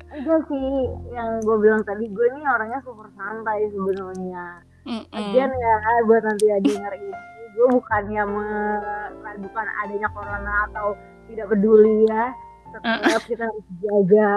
[0.10, 0.68] Enggak sih
[1.14, 4.46] yang gue bilang tadi gue nih orangnya super santai sebenarnya.
[4.90, 5.06] Mm-mm.
[5.14, 5.74] Lagian ya
[6.10, 7.14] buat nanti denger ini
[7.58, 10.98] gue bukannya me- bukan adanya corona atau
[11.30, 12.34] tidak peduli ya
[12.74, 14.36] tetap kita harus jaga.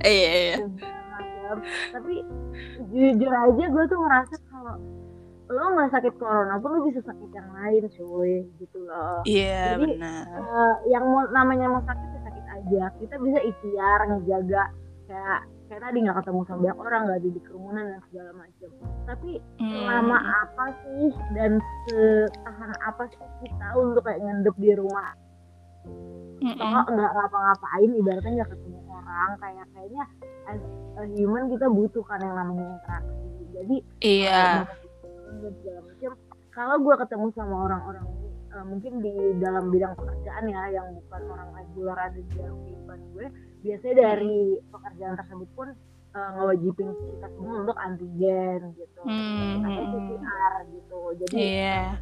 [0.00, 0.56] Iya iya
[1.46, 1.62] macam
[1.94, 2.14] tapi
[2.90, 4.74] jujur aja gue tuh ngerasa kalau
[5.46, 9.22] lo nggak sakit corona pun lo bisa sakit yang lain cuy gitu loh.
[9.22, 10.26] Iya Jadi, benar.
[10.26, 12.84] Eh, yang mau namanya mau sakit ya sakit aja.
[12.98, 14.64] Kita bisa ikhtiar ngejaga.
[15.06, 15.38] Kayak
[15.70, 18.70] kayak tadi nggak ketemu sama banyak orang nggak ada di kerumunan dan segala macam.
[19.06, 19.30] Tapi
[19.62, 19.70] Hmm.
[19.70, 21.06] selama apa sih
[21.38, 21.52] dan
[21.86, 25.14] setahan apa sih kita untuk kayak ngendep di rumah
[26.36, 26.52] Mm-mm.
[26.60, 30.04] atau nggak ngapa-ngapain ibaratnya nggak ketemu orang kayak kayaknya
[30.46, 30.60] as
[31.00, 33.44] a human kita butuh kan yang namanya interaksi.
[33.56, 34.68] Jadi iya.
[35.40, 36.12] segala macam.
[36.52, 38.06] Kalau gue ketemu sama orang-orang
[38.52, 42.98] eh, mungkin di dalam bidang pekerjaan ya yang bukan orang regular ada di dalam kehidupan
[43.12, 43.26] gue
[43.64, 45.68] biasanya dari pekerjaan tersebut pun
[46.16, 50.08] eh, ngewajibin kita semua untuk antigen gitu Hmm, atau hmm, hmm.
[50.08, 51.00] PCR gitu.
[51.24, 51.96] Jadi iya.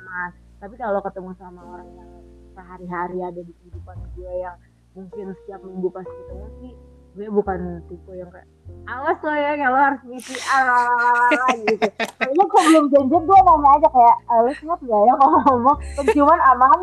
[0.00, 0.30] aman.
[0.56, 2.10] Tapi kalau ketemu sama orang yang
[2.56, 4.56] sehari-hari ada di kehidupan gue yang
[4.96, 6.74] mungkin setiap minggu pasti ketemu sih
[7.16, 8.44] gue bukan tipe yang kayak
[8.86, 11.86] awas lo ya kalau harus PCR lalalala," gitu.
[12.14, 15.76] Kayaknya kok belum janjian gue nanya aja kayak "Eh, lo siap gak ya kalau ngomong?
[15.96, 16.78] Penciuman aman.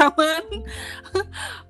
[0.00, 0.44] Aman.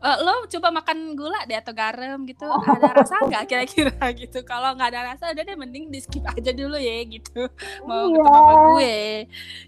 [0.02, 2.42] Eh, lo coba makan gula deh atau garam gitu.
[2.42, 4.42] Ada rasa nggak kira-kira gitu?
[4.42, 7.46] Kalau nggak ada rasa udah deh mending di skip aja dulu ya gitu.
[7.86, 8.18] Mau Iya.
[8.18, 8.96] ketemu sama gue.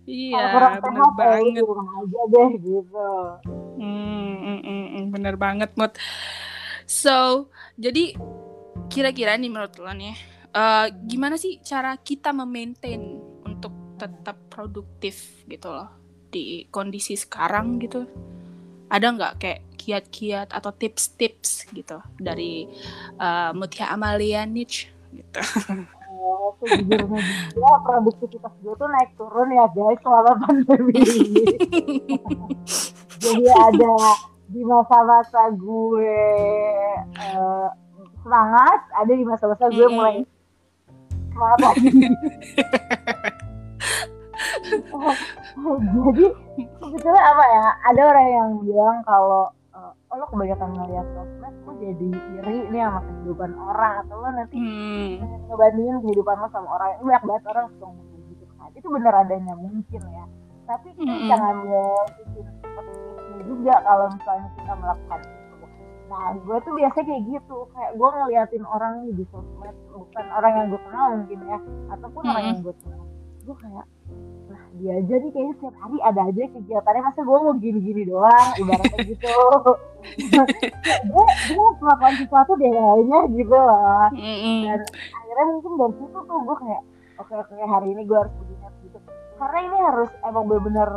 [0.05, 1.63] Iya bener ya banget.
[1.63, 3.11] rumah aja deh gitu.
[3.79, 5.95] Hmm, mm, mm, mm, bener banget mood.
[6.85, 8.15] So, jadi
[8.89, 10.15] kira-kira nih menurut lo nih,
[10.55, 15.91] eh, gimana sih cara kita memaintain untuk tetap produktif gitu loh
[16.31, 18.07] di kondisi sekarang gitu?
[18.91, 22.69] Ada nggak kayak kiat-kiat atau tips-tips gitu dari
[23.19, 25.41] eh, Mutia Amalia Niche gitu?
[26.25, 27.21] Oh, sejujurnya
[27.53, 31.45] juga produktivitas gue tuh naik turun ya guys selama pandemi ini.
[33.25, 33.93] Jadi ada
[34.55, 36.15] di masa-masa gue
[37.11, 37.69] eh,
[38.23, 39.97] semangat, ada di masa-masa gue Mm-mm.
[39.99, 40.23] mulai
[41.35, 41.91] semangat lagi.
[46.05, 46.27] Jadi
[46.79, 47.67] sebetulnya apa ya?
[47.91, 52.81] Ada orang yang bilang kalau eh, oh lo kebanyakan ngeliat sosmed, lo jadi iri nih
[52.83, 55.19] sama kehidupan orang atau lo nanti Hmm,
[55.51, 59.13] ngebandingin kehidupan lo sama orang ini banyak banget orang suka ngomong gitu kan itu bener
[59.13, 60.25] adanya mungkin ya
[60.65, 61.29] tapi kita Mm-mm.
[61.29, 61.85] jangan ambil
[62.17, 65.67] sisi positifnya juga kalau misalnya kita melakukan itu
[66.05, 67.57] nah gue tuh biasa kayak gitu.
[67.73, 71.59] Kayak gue ngeliatin orang nih di sosmed bukan orang yang gue kenal mungkin ya
[71.97, 72.51] ataupun orang Mm-mm.
[72.53, 73.03] yang gue kenal.
[73.45, 73.87] Gue kayak
[74.45, 78.49] lah dia aja nih kayaknya setiap hari ada aja kegiatannya masa gue mau gini-gini doang?
[78.61, 79.37] Ibaratnya gitu.
[81.09, 86.57] Gue gue melakukan sesuatu deh kayaknya gitu lah dan akhirnya mungkin dari situ tuh gue
[86.61, 86.83] kayak
[87.17, 88.99] oke okay, oke okay, hari ini gue harus begini gitu
[89.41, 90.91] karena ini harus emang bener-bener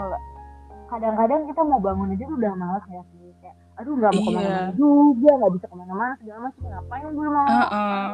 [0.87, 4.25] kadang-kadang kita mau bangun aja tuh udah malas ya sih kayak aduh nggak mau iya.
[4.25, 8.07] ke mana-mana juga nggak bisa ke mana-mana segala macam ngapain gue mau uh -uh.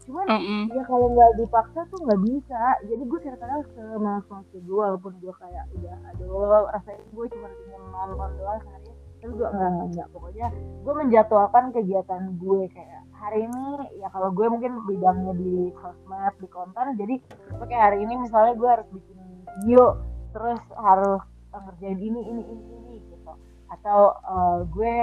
[0.00, 0.62] cuman uh -uh.
[0.70, 5.34] ya kalau nggak dipaksa tuh nggak bisa jadi gue kadang ke mas gue walaupun gue
[5.34, 10.46] kayak udah aduh rasanya gue cuma ingin nonton doang sehari tapi gue nggak nggak pokoknya
[10.80, 13.64] gue menjatuhkan kegiatan gue kayak hari ini
[14.00, 17.14] ya kalau gue mungkin bidangnya di sosmed di konten jadi
[17.60, 19.18] oke hari ini misalnya gue harus bikin
[19.60, 23.32] video terus harus ngerjain ini ini ini ini gitu.
[23.70, 24.96] Atau uh, gue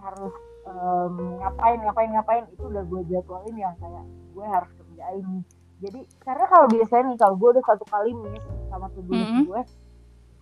[0.00, 0.34] harus
[0.66, 5.44] um, ngapain ngapain ngapain itu udah gue jadwalin yang kayak gue harus kerjain
[5.80, 9.44] jadi karena kalau biasanya nih kalau gue udah satu kali miss sama tujuan mm -hmm.
[9.48, 9.60] gue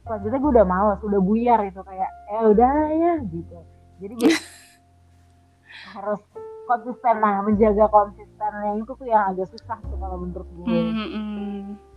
[0.02, 3.58] selanjutnya gue udah males udah buyar itu kayak eh udah ya gitu.
[4.02, 4.34] Jadi gue
[5.94, 6.22] harus
[6.66, 10.66] konsisten nah menjaga konsistennya itu tuh yang agak susah tuh kalau menurut gue.
[10.66, 11.87] Mm -hmm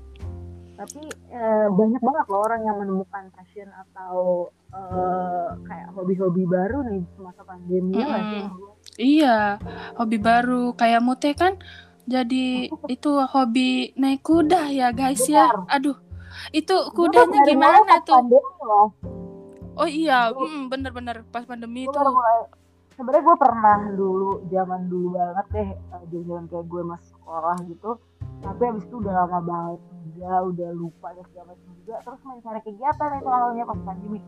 [0.81, 7.05] tapi eh, banyak banget loh orang yang menemukan passion atau eh, kayak hobi-hobi baru nih
[7.13, 8.43] semasa pandemi mm -hmm.
[8.97, 9.61] iya
[9.93, 10.73] hobi baru.
[10.73, 11.61] Kayak mute kan
[12.09, 15.53] jadi itu hobi naik kuda ya guys ya.
[15.53, 15.97] Ya aduh
[16.49, 18.25] itu kudanya gimana tuh?
[19.77, 21.99] oh iya hmm, bener-bener pas pandemi itu
[22.97, 27.91] sebenarnya gue pernah dulu zaman dulu banget deh eh, jalan kayak gue masuk sekolah gitu.
[28.41, 29.90] Tapi abis itu udah lama banget
[30.21, 34.19] juga udah lupa dan segala macam juga terus mencari kegiatan itu awalnya pas pandemi.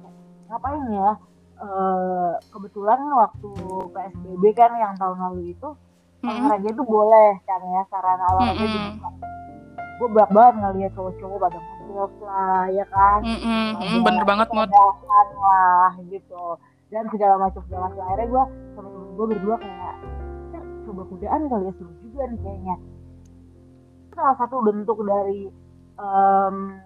[0.50, 1.12] Ngapain ya?
[1.54, 1.70] E,
[2.50, 3.50] kebetulan waktu
[3.94, 5.70] psbb kan yang tahun lalu itu
[6.26, 9.22] olahraga itu boleh kan ya sarana olahraga mm -hmm.
[10.02, 13.20] gue banyak banget ngeliat cowok-cowok pada ngevlog lah ya kan?
[13.22, 13.38] Mm
[13.78, 14.02] -hmm.
[14.02, 16.58] bener banget mod lah gitu.
[16.90, 18.02] Dan segala macam segala macam.
[18.10, 19.96] Akhirnya gue sama gue berdua kayak
[20.90, 22.76] coba kudaan kali ya seru juga nih kayaknya.
[24.18, 25.63] Salah satu bentuk dari
[26.00, 26.80] um,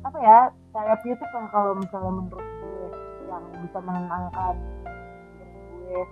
[0.00, 0.40] apa ya
[0.72, 2.86] terapeutik lah kalau misalnya menurut gue
[3.28, 4.54] yang bisa menenangkan
[5.86, 6.02] gue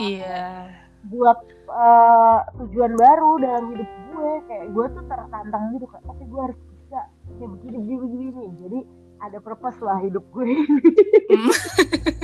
[0.00, 0.70] iya.
[1.04, 1.36] Buat
[1.68, 6.58] uh, tujuan baru dalam hidup gue kayak gue tuh tertantang gitu kayak oke gue harus
[6.64, 7.00] bisa
[7.36, 8.80] kayak begini begini begini jadi
[9.20, 11.52] ada purpose lah hidup gue hmm.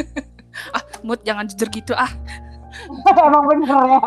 [0.76, 2.08] ah mood jangan jujur gitu ah
[3.26, 4.00] emang bener ya?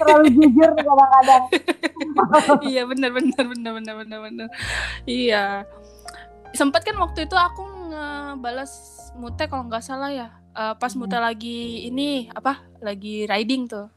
[0.00, 1.44] Terlalu jujur kadang-kadang.
[2.64, 4.48] Iya bener bener bener bener bener bener.
[5.04, 5.68] Iya.
[6.56, 8.72] Sempat kan waktu itu aku ngebalas
[9.20, 10.28] mute kalau nggak salah ya.
[10.56, 11.04] Uh, pas hmm.
[11.04, 13.92] mute lagi ini apa lagi riding tuh.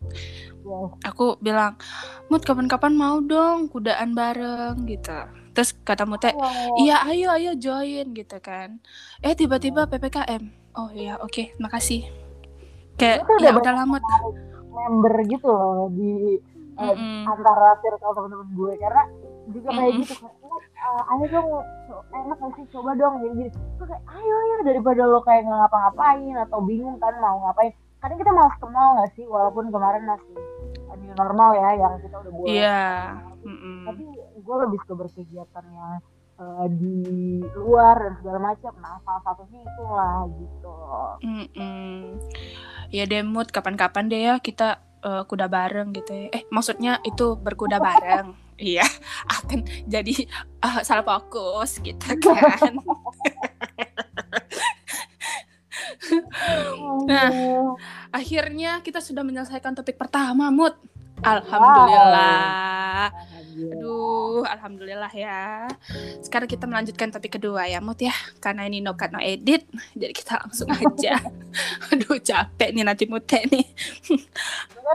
[0.59, 0.99] Wow.
[1.01, 1.79] aku bilang
[2.27, 5.15] mut kapan-kapan mau dong kudaan bareng gitu.
[5.55, 6.83] Terus kata mute oh.
[6.83, 8.83] iya ayo ayo join gitu kan.
[9.23, 12.05] Eh tiba-tiba ppkm oh iya oke okay, makasih
[12.99, 13.97] kayak ya udah lama
[14.69, 16.37] member gitu loh di
[16.75, 17.23] mm -hmm.
[17.25, 19.03] eh, antara circle teman-teman gue karena
[19.49, 20.03] juga kayak mm -hmm.
[20.03, 20.33] gitu kan
[20.79, 21.49] uh, ayo dong
[22.13, 25.59] enak gak sih coba dong jadi gini gue kayak ayo ya daripada lo kayak nggak
[25.65, 30.03] ngapa-ngapain atau bingung kan mau ngapain kadang kita malas ke mall gak sih walaupun kemarin
[30.07, 30.35] masih
[30.99, 33.15] new normal ya yang kita udah buat yeah.
[33.41, 33.77] mm -hmm.
[33.87, 34.03] tapi
[34.39, 36.03] gue lebih suka berkegiatan yang
[36.39, 36.97] uh, di
[37.53, 38.73] luar dan segala macam.
[38.79, 40.75] Nah salah satunya itulah gitu.
[41.21, 41.93] Mm -mm.
[42.89, 46.27] ya demut kapan-kapan deh ya kita uh, kuda bareng gitu ya.
[46.33, 48.33] Eh maksudnya itu berkuda bareng.
[48.59, 48.83] Iya
[49.23, 50.27] akan jadi
[50.59, 52.75] uh, salah fokus gitu kan.
[57.07, 57.31] Nah
[58.11, 60.75] akhirnya kita sudah menyelesaikan topik pertama mood
[61.23, 63.11] Alhamdulillah.
[63.59, 65.67] Aduh, alhamdulillah ya.
[66.23, 68.15] Sekarang kita melanjutkan topik kedua ya, Mut ya.
[68.39, 69.67] Karena ini no cut no edit,
[69.99, 71.19] jadi kita langsung aja.
[71.91, 73.67] Aduh, capek nih nanti Mut nih.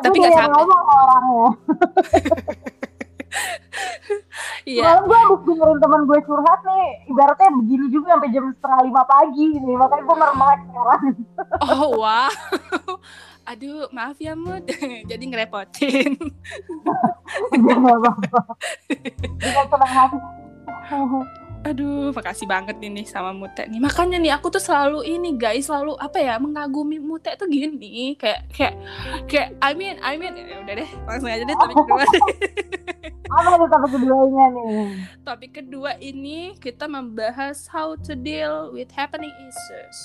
[0.01, 0.65] Tapi gak capek.
[4.65, 4.81] Iya.
[4.81, 9.03] Malam gue habis dengerin teman gue curhat nih, ibaratnya begini juga sampai jam setengah lima
[9.05, 11.03] pagi nih, makanya gue merem sekarang.
[11.69, 12.33] oh wow,
[13.45, 14.65] aduh maaf ya Mut,
[15.11, 16.17] jadi ngerepotin.
[17.53, 18.41] Gak apa-apa.
[19.41, 20.19] Dengan senang hati.
[21.65, 23.81] Aduh, makasih banget ini sama Mute nih.
[23.81, 28.53] Makanya nih aku tuh selalu ini guys, selalu apa ya mengagumi Mute tuh gini, kayak
[28.53, 28.75] kayak
[29.25, 32.05] kayak I mean, I mean ya udah deh, langsung aja deh topik kedua.
[33.41, 34.87] apa nih topik keduanya nih?
[35.25, 39.99] Topik kedua ini kita membahas how to deal with happening issues.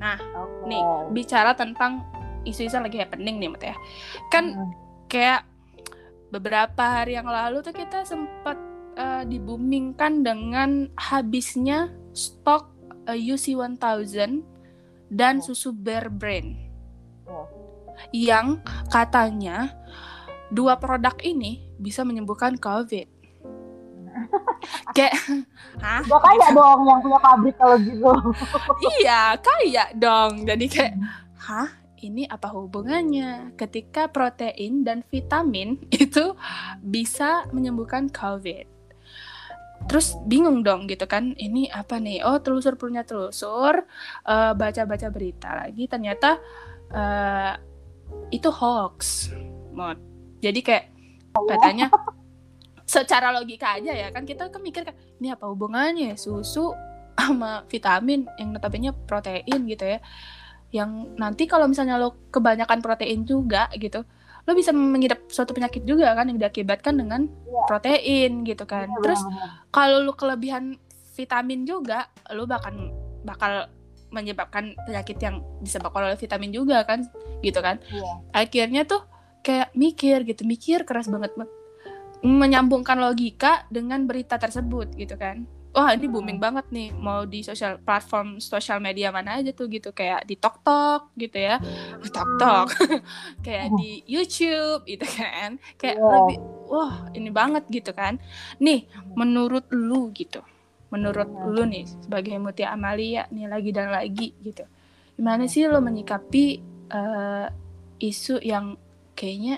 [0.00, 0.64] Nah, okay.
[0.72, 2.00] nih bicara tentang
[2.48, 3.76] isu-isu lagi happening nih Mute ya.
[4.30, 4.72] Kan hmm.
[5.10, 5.46] kayak
[6.32, 8.56] beberapa hari yang lalu tuh kita sempat
[8.96, 12.72] uh, dibumingkan dengan habisnya stok
[13.08, 14.40] uh, UC 1000
[15.12, 15.52] dan Oh.
[15.52, 16.56] susu Bear Brand.
[17.28, 17.46] Oh.
[18.10, 19.76] Yang katanya
[20.48, 23.08] dua produk ini bisa menyembuhkan COVID.
[24.96, 25.16] Kayak,
[25.80, 26.04] hah?
[26.04, 28.12] Gua kayak dong yang punya pabrik kalau gitu.
[29.00, 30.46] Iya, kayak dong.
[30.46, 30.94] Jadi kayak,
[31.40, 31.68] hah?
[32.02, 33.54] Ini apa hubungannya?
[33.54, 36.34] Ketika protein dan vitamin itu
[36.82, 38.66] bisa menyembuhkan COVID.
[39.86, 42.22] Terus bingung dong gitu kan, ini apa nih?
[42.22, 43.82] Oh telusur punya telusur,
[44.26, 46.38] eh, baca-baca berita lagi, ternyata
[46.90, 47.54] eh,
[48.30, 49.30] itu hoax,
[49.74, 49.98] mod.
[50.42, 50.84] Jadi kayak
[51.32, 51.86] katanya
[52.84, 56.76] secara logika aja ya kan kita kan mikir kan ini apa hubungannya susu
[57.16, 59.98] sama vitamin yang notabene protein gitu ya
[60.72, 64.02] yang nanti kalau misalnya lo kebanyakan protein juga gitu
[64.42, 67.62] lo bisa mengidap suatu penyakit juga kan yang diakibatkan dengan Iya.
[67.68, 69.20] protein gitu kan Iya, terus
[69.70, 70.80] kalau lo kelebihan
[71.14, 72.90] vitamin juga lo bakal
[73.22, 73.68] bakal
[74.10, 77.06] menyebabkan penyakit yang disebabkan oleh vitamin juga kan
[77.44, 78.12] gitu kan Iya.
[78.34, 79.04] akhirnya tuh
[79.46, 81.36] kayak mikir gitu mikir keras banget
[82.22, 87.80] menyambungkan logika dengan berita tersebut gitu kan wah ini booming banget nih mau di sosial
[87.80, 89.90] platform sosial media mana aja tuh gitu.
[89.90, 91.56] Kayak di TokTok gitu ya.
[91.98, 92.66] Di TokTok
[93.44, 95.56] kayak di YouTube gitu kan.
[95.76, 96.08] Kayak Iya.
[96.12, 98.20] lebih wah ini banget gitu kan.
[98.58, 100.40] Nih menurut lu gitu
[100.88, 101.48] menurut Iya.
[101.48, 104.68] lu nih sebagai Mutia Amalia nih lagi dan lagi gitu
[105.12, 106.44] gimana sih lo menyikapi
[106.88, 107.46] eh,
[107.96, 108.76] isu yang
[109.12, 109.56] kayaknya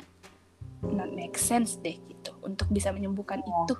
[0.84, 3.66] not make sense deh gitu untuk bisa menyembuhkan Iya.
[3.66, 3.74] itu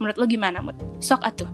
[0.00, 0.80] menurut lo gimana Mut?
[0.98, 1.50] sok atuh.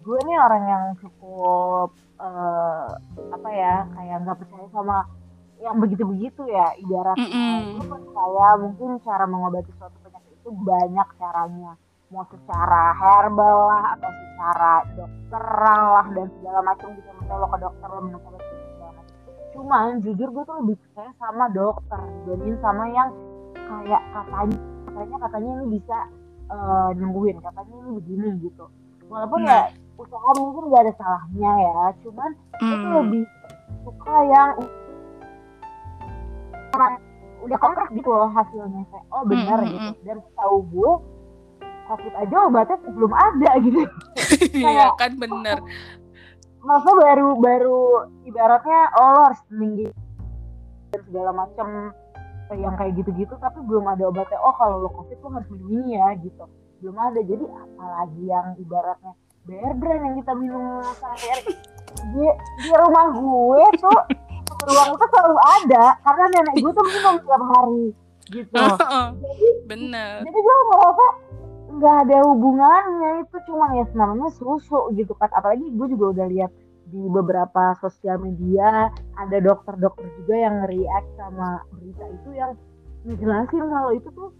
[0.00, 2.88] Gue nih orang yang cukup eh,
[3.30, 5.04] apa ya kayak nggak percaya sama
[5.60, 7.76] yang begitu-begitu ya ibaratnya Mm-mm.
[7.76, 11.76] gue percaya mungkin cara mengobati suatu penyakit itu banyak caranya.
[12.10, 17.08] Mau secara herbal lah atau secara dokteran lah dan segala macam gitu.
[17.22, 19.14] Misalnya lo ke dokter lo dan segala macam.
[19.52, 23.08] Cuman jujur gue tuh lebih percaya sama dokter dibanding sama yang
[23.54, 25.98] kayak katanya katanya katanya ini bisa
[26.50, 28.64] eh, nyembuhin katanya ini begini gitu.
[29.06, 29.70] Walaupun Nah.
[29.70, 31.74] ya usaha mungkin gak ada salahnya ya.
[32.00, 32.92] Cuman Hmm.
[33.00, 33.24] lebih
[33.82, 34.50] suka yang
[37.40, 38.82] udah konkret gitu loh hasilnya.
[38.86, 39.90] Kayak oh benar Mm, mm, gitu.
[40.04, 40.92] dan tahu gue
[41.88, 43.80] covid aja obatnya belum ada gitu.
[44.54, 45.58] Iya kan bener.
[46.60, 47.80] masa baru baru
[48.22, 49.88] ibaratnya oh lo harus tinggi
[50.92, 51.66] dan segala macam
[52.56, 54.38] yang kayak gitu-gitu tapi belum ada obatnya.
[54.42, 56.44] Oh kalau lo covid lo harus minum ini ya gitu.
[56.82, 57.20] Belum ada.
[57.22, 59.12] Jadi apalagi yang ibaratnya
[59.48, 61.54] bear brand yang kita minum sehari-hari.
[62.00, 62.26] Di,
[62.64, 64.00] di rumah gue tuh
[64.70, 65.84] ruang itu selalu ada.
[66.02, 67.84] Karena nenek gue tuh minum tiap hari
[68.30, 68.64] gitu.
[69.70, 70.22] Bener.
[70.22, 71.06] jadi gue merasa
[71.70, 73.10] nggak ada hubungannya.
[73.26, 75.30] Itu cuma ya namanya susu gitu kan.
[75.34, 76.50] Apalagi gue juga udah lihat
[76.90, 82.52] di beberapa sosial media ada dokter-dokter juga yang react sama berita itu yang
[83.02, 84.30] ngejelasin kalau itu tuh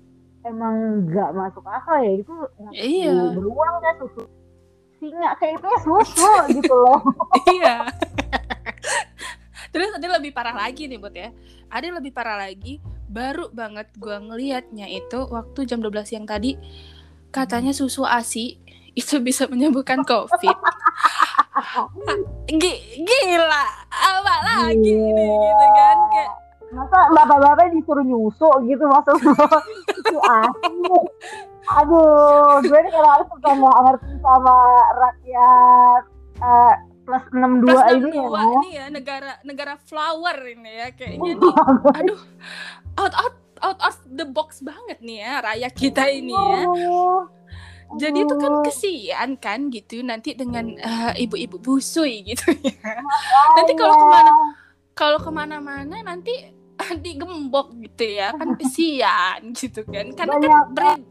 [0.43, 0.75] emang
[1.07, 2.35] nggak masuk akal ya itu
[2.71, 3.33] Iya.
[3.33, 4.23] beruang ya susu
[4.99, 7.01] singa kayak itu ya susu gitu loh.
[7.49, 7.89] Iya.
[9.73, 11.31] Terus ada lebih parah lagi nih buat ya.
[11.71, 12.83] Ada yang lebih parah lagi.
[13.07, 16.55] Baru banget gua ngelihatnya itu waktu jam 12 siang tadi
[17.31, 18.59] katanya susu asi
[18.92, 20.57] itu bisa menyembuhkan covid.
[22.46, 26.33] Gi- gila apa lagi ini gitu kan kayak
[26.70, 29.18] masa bapak-bapak disuruh nyusu gitu masuk
[29.90, 30.98] itu asli
[31.68, 34.57] aduh gue nih kalau harus suka nggak ngerti sama
[34.96, 36.03] rakyat
[36.38, 38.22] eh, plus 62 plus ini ya.
[38.22, 41.55] 62 nih ya negara negara flower ini ya kayaknya nih.
[41.98, 42.20] Aduh
[42.96, 46.62] out out out of the box banget nih ya rakyat kita ini ya.
[47.98, 48.64] Jadi itu kan Aduh.
[48.66, 52.74] kesian kan gitu nanti dengan eh, ibu-ibu busui gitu ya.
[52.94, 54.03] Oh, Nanti kalau iya.
[54.03, 54.33] ke mana
[54.94, 56.35] kalau ke mana-mana nanti
[57.05, 61.03] digembok gitu ya kan kesian gitu kan karena kan Banyak brand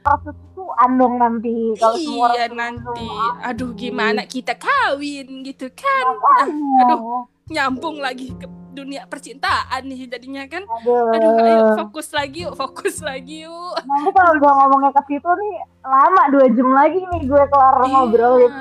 [0.00, 3.08] susuan dong nanti kalau semua iya orang nanti
[3.44, 6.80] aduh gimana kita kawin gitu kan Makanya.
[6.88, 7.28] aduh.
[7.50, 10.62] Nyambung lagi ke dunia percintaan nih jadinya kan.
[10.62, 13.74] Aduh, aduh ayo fokus lagi yuk fokus lagi yuk.
[13.82, 18.34] Nanti kalau udah ngomongnya ke situ nih lama dua jam lagi nih gue kelar ngobrol
[18.38, 18.60] gitu.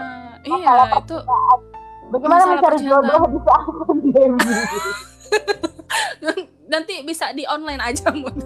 [0.50, 1.18] iya Masalah itu
[2.10, 4.40] bagaimana mencari jodoh di saat pandemi?
[6.74, 8.34] Nanti bisa di online aja mun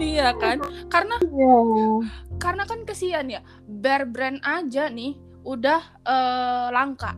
[0.00, 0.60] iya kan?
[0.88, 1.58] Karena Iya.
[2.36, 7.16] karena kan kesian ya Bear Brand aja nih udah eh, langka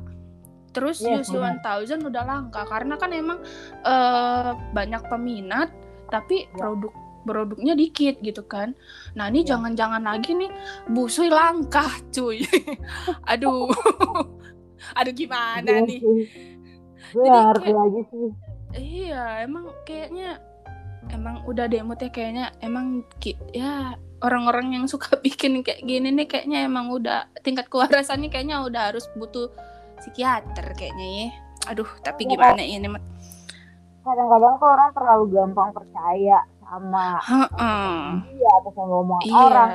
[0.73, 3.39] terus Iya, UC 1000 udah langka karena kan emang
[3.83, 5.69] eh, banyak peminat
[6.09, 6.57] tapi Iya.
[6.57, 6.93] produk
[7.23, 8.75] produknya dikit gitu kan.
[9.15, 9.55] Nah ini Iya.
[9.55, 10.51] jangan-jangan lagi nih
[10.89, 12.43] busui langka cuy.
[13.31, 13.71] Aduh.
[14.99, 16.01] Aduh gimana Iya nih?
[17.13, 17.29] Jadi
[17.63, 18.29] kayak- lagi sih.
[18.73, 20.41] Iya emang kayaknya
[21.11, 23.05] emang udah deh moodnya kayaknya emang
[23.53, 28.91] ya orang-orang yang suka bikin kayak gini nih kayaknya emang udah tingkat kewarasannya kayaknya udah
[28.91, 29.51] harus butuh
[30.03, 31.29] psikiater kayaknya ya.
[31.71, 32.31] Aduh tapi Iya.
[32.35, 32.89] gimana ini
[34.03, 37.23] kadang-kadang tuh orang terlalu gampang percaya sama
[38.27, 39.37] dia atau sama omongan iya.
[39.39, 39.71] orang.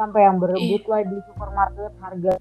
[0.00, 2.32] Sampai yang berebut lah di supermarket harga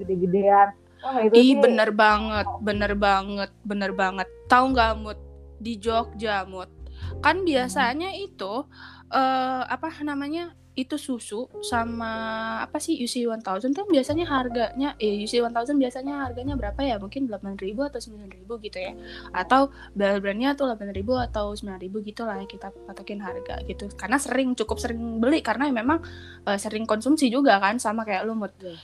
[0.00, 0.68] gede-gedean.
[1.04, 1.60] Wah itu Ih sih.
[1.60, 4.28] bener banget, bener banget, bener banget.
[4.48, 5.20] Tahu nggak Mut?
[5.60, 6.72] Di Jogja Mut?
[7.20, 8.64] Kan biasanya itu
[9.12, 10.56] eh apa namanya?
[10.74, 12.10] Itu susu sama
[12.66, 16.98] apa sih UC 1000 tuh biasanya harganya eh UC 1000 biasanya harganya berapa ya?
[16.98, 18.92] Mungkin 8.000 atau 9.000 gitu ya.
[19.30, 23.86] Atau brand-brandnya tuh 8.000 atau 9.000 gitu lah kita patokin harga gitu.
[23.94, 26.02] Karena sering cukup sering beli karena memang
[26.46, 28.52] eh, sering konsumsi juga kan sama kayak lu Mut.
[28.58, 28.74] Iya.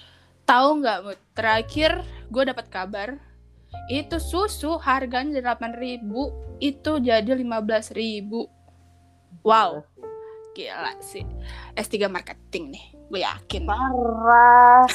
[0.46, 1.18] Tahu nggak Mut?
[1.34, 3.18] Terakhir gue dapat kabar
[3.90, 8.30] itu susu harganya dari 8.000 itu jadi 15.000
[9.42, 9.82] wow
[10.54, 11.24] gila sih.
[11.74, 13.62] S3 marketing nih gue yakin.
[13.66, 14.86] Parah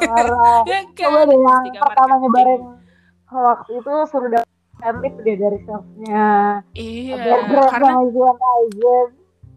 [0.00, 0.62] parah.
[0.70, 2.22] Ya coba deh yang S3 pertama marketing.
[2.24, 2.62] nyebarin.
[3.30, 4.48] Hoax itu suruh dapat
[4.80, 6.30] insentif deh dari sales-nya
[6.72, 7.20] iya
[7.68, 8.00] karena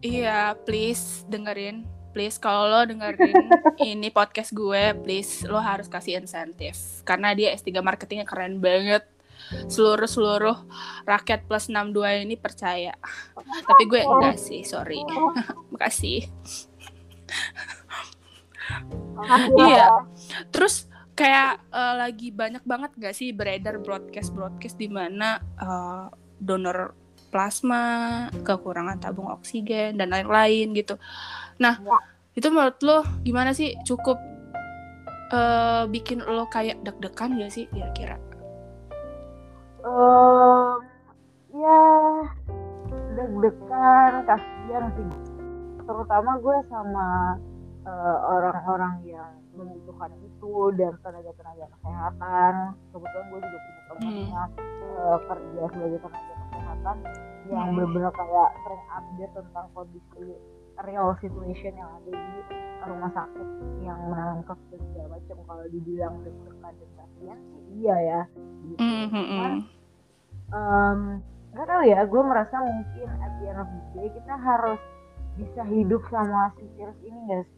[0.04, 1.88] iya please dengerin.
[2.14, 3.34] Please kalau lo dengerin
[3.90, 7.02] ini podcast gue please lo harus kasih insentif.
[7.02, 9.02] Karena dia S3 marketingnya keren banget
[9.66, 10.56] seluruh seluruh
[11.04, 12.92] rakyat plus 62 ini percaya
[13.64, 15.00] tapi gue enggak sih sorry
[15.72, 16.26] makasih
[19.54, 20.08] Iya.
[20.48, 26.06] Terus kayak eh, lagi banyak banget gak sih beredar broadcast broadcast di mana eh,
[26.40, 26.96] donor
[27.28, 30.94] plasma, kekurangan tabung oksigen dan lain-lain gitu.
[31.58, 31.98] Nah, Ya.
[32.38, 33.74] itu menurut lo gimana sih?
[33.82, 34.18] Cukup
[35.30, 38.16] eh, bikin lo kayak deg-degan gak sih kira-kira?
[39.84, 40.78] Em,
[41.52, 41.80] ya
[43.14, 45.10] deg-degan kasihan sih.
[45.84, 47.36] Terutama gue sama
[47.84, 52.52] eh, orang-orang yang membutuhkan itu dan tenaga-tenaga kesehatan.
[52.90, 56.96] Kebetulan gue juga punya temennya eh, kerja sebagai tenaga kesehatan
[57.44, 57.76] yang Hmm.
[57.76, 60.24] benar-benar kayak sering update tentang kondisi
[60.80, 62.40] real situation yang ada di
[62.84, 63.48] rumah sakit
[63.80, 68.20] yang menangani covid dan segala macam kalau dibilang deg-degan dan kasihan sih iya ya
[68.64, 68.78] gitu.
[68.78, 69.56] Hmm, hmm,
[70.50, 71.00] em,
[71.50, 74.80] nggak tahu ya gue merasa mungkin at the end of the day kita harus
[75.34, 77.48] bisa hidup sama si virus ini guys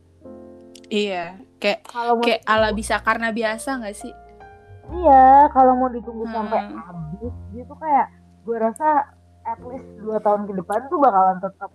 [0.86, 4.14] Iya, kayak kalau mau kayak ala bisa karena biasa gak sih?
[4.94, 6.34] iya kalau mau ditunggu Hmm.
[6.36, 8.06] sampai habis gitu kayak
[8.46, 9.10] gue rasa
[9.42, 11.70] at least dua tahun ke depan tuh bakalan tetap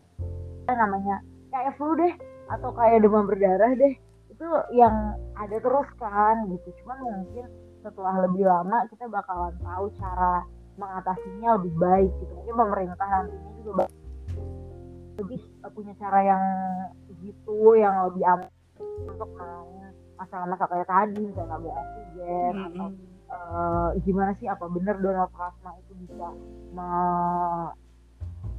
[0.65, 1.19] namanya
[1.51, 2.13] kayak flu deh
[2.49, 3.93] atau kayak demam berdarah deh
[4.31, 4.95] itu yang
[5.37, 7.45] ada terus kan gitu cuman mungkin
[7.83, 10.45] setelah lebih lama kita bakalan tahu cara
[10.79, 13.95] mengatasinya lebih baik gitu mungkin pemerintah nantinya juga bak-
[15.21, 16.43] lebih eh, punya cara yang
[17.21, 18.49] gitu yang lebih aman
[19.05, 19.29] untuk
[20.17, 23.29] masalah-masalah kayak tadi misalnya tabung oksigen atau Mm-mm.
[23.29, 26.27] eh, gimana sih apa benar donor plasma itu bisa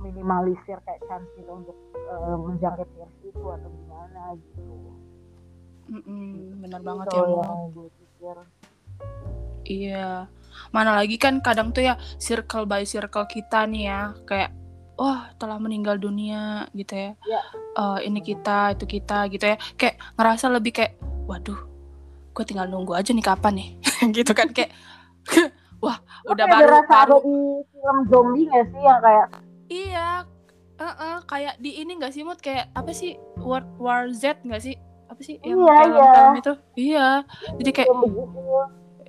[0.03, 4.75] minimalisir kayak chance kita untuk eh, menjangkit virus itu atau gimana gitu.
[5.93, 8.37] Mm-mm, bener banget Itu ya yang gue pikir.
[9.63, 10.09] Iya.
[10.75, 14.51] Mana lagi kan kadang tuh ya circle by circle kita nih ya kayak
[14.99, 17.11] wah telah meninggal dunia gitu ya.
[17.27, 17.43] Ya.
[17.79, 19.57] Eh, ini kita, itu kita gitu ya.
[19.79, 21.59] Kayak ngerasa lebih kayak waduh,
[22.35, 23.69] gue tinggal nunggu aja nih kapan nih.
[24.17, 24.71] gitu kan kayak
[25.85, 27.37] wah Lo udah kayak baru baru ada di
[27.75, 29.27] film zombie gak sih yang kayak
[29.73, 30.09] iya
[30.75, 34.77] eh-eh, kayak di ini gak sih mood kayak apa sih War War Z gak sih
[35.07, 37.09] apa sih yang Iya, film-film itu iya
[37.57, 37.89] jadi kayak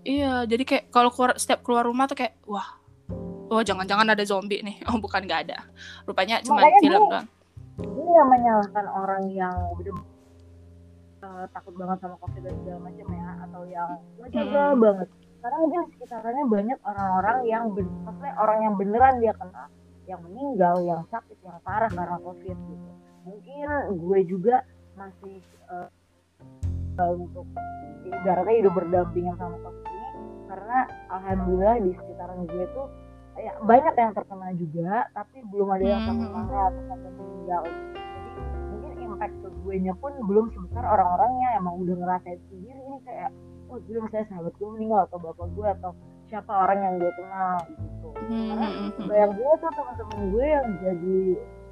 [0.04, 2.76] Iya, jadi kayak kalau keluar setiap keluar rumah tuh kayak wah,
[3.48, 4.84] oh jangan-jangan ada zombie nih.
[4.92, 5.64] Oh bukan nggak ada.
[6.04, 7.28] Rupanya cuma Makanya film doang.
[7.80, 9.56] ini yang menyalahkan orang yang
[11.24, 13.90] eh, takut banget sama covid dan segala macam ya atau yang
[14.20, 14.80] menjaga Hmm.
[14.84, 15.08] banget
[15.40, 17.64] karena mungkin sekitarnya banyak orang-orang yang
[18.04, 19.68] maksudnya orang yang beneran dia kenal
[20.08, 22.90] yang meninggal yang sakit yang parah karena covid gitu
[23.24, 23.68] mungkin
[24.04, 24.56] gue juga
[25.00, 25.40] masih
[25.72, 25.90] eh,
[27.16, 27.48] untuk
[28.04, 30.10] ibaratnya hidup berdampingan sama covid ini
[30.52, 30.78] karena
[31.10, 32.88] alhamdulillah di sekitaran gue tuh
[33.40, 36.10] ya, banyak yang terkena juga tapi belum ada yang Hmm.
[36.12, 37.88] sampai parah atau sampai meninggal gitu.
[37.98, 42.80] jadi mungkin impact ke gue nya pun belum sebesar orang-orang yang emang udah ngerasain sendiri
[42.84, 43.32] ini kayak
[43.72, 45.92] oh belum saya sahabat gue meninggal atau bapak gue atau
[46.34, 48.10] siapa orang yang gue kenal gitu.
[48.26, 49.06] Hmm, karena hmm, hmm.
[49.06, 51.22] bayang gue tuh teman-teman gue yang jadi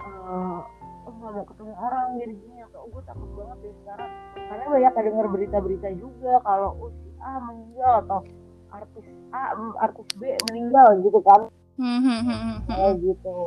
[0.06, 0.60] eh,
[1.02, 4.12] oh nggak mau ketemu orang gini gini atau oh, gue takut banget deh sekarang.
[4.38, 8.20] Karena banyak denger berita-berita juga kalau oh si A meninggal atau
[8.70, 9.42] artis A
[9.82, 10.22] artis B
[10.54, 11.42] meninggal gitu kan.
[11.82, 13.38] Hmm, hmm, hmm, kayak gitu.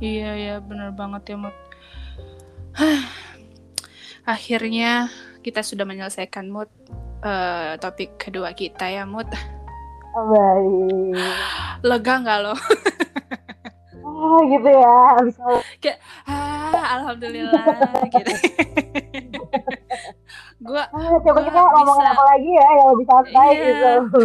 [0.00, 1.56] Iya ya bener banget ya Mut.
[4.24, 5.12] Akhirnya
[5.44, 6.72] kita sudah menyelesaikan Mut
[7.22, 9.28] eh, topik kedua kita ya Mut.
[10.12, 11.16] oh, baik
[11.82, 12.54] Lega nggak lo?
[14.02, 15.36] oh gitu ya abis
[15.80, 15.92] ngomong
[16.24, 17.64] Ah, alhamdulillah
[18.08, 18.32] gitu.
[20.62, 23.62] Gua ah, coba Gua kita ngomongin apa lagi ya yang lebih santai Iya.
[23.98, 24.22] gitu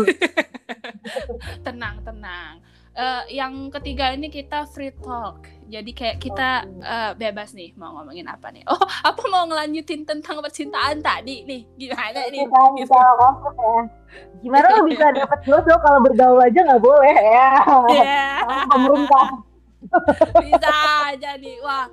[1.66, 2.54] tenang tenang.
[2.98, 5.46] Eh, yang ketiga ini kita free talk.
[5.70, 8.66] Jadi kayak kita eh, bebas nih mau ngomongin apa nih.
[8.66, 11.62] Oh, apa mau ngelanjutin tentang percintaan tadi nih?
[11.78, 12.42] Gimana nih?
[12.42, 12.90] kita Gitu.
[12.90, 13.82] ya
[14.42, 17.50] gimana lo bisa dapet jodoh kalau bergaul aja nggak boleh ya
[17.92, 18.26] Iya.
[18.46, 19.28] Sama pemerintah
[20.44, 20.74] bisa
[21.14, 21.86] aja nih wah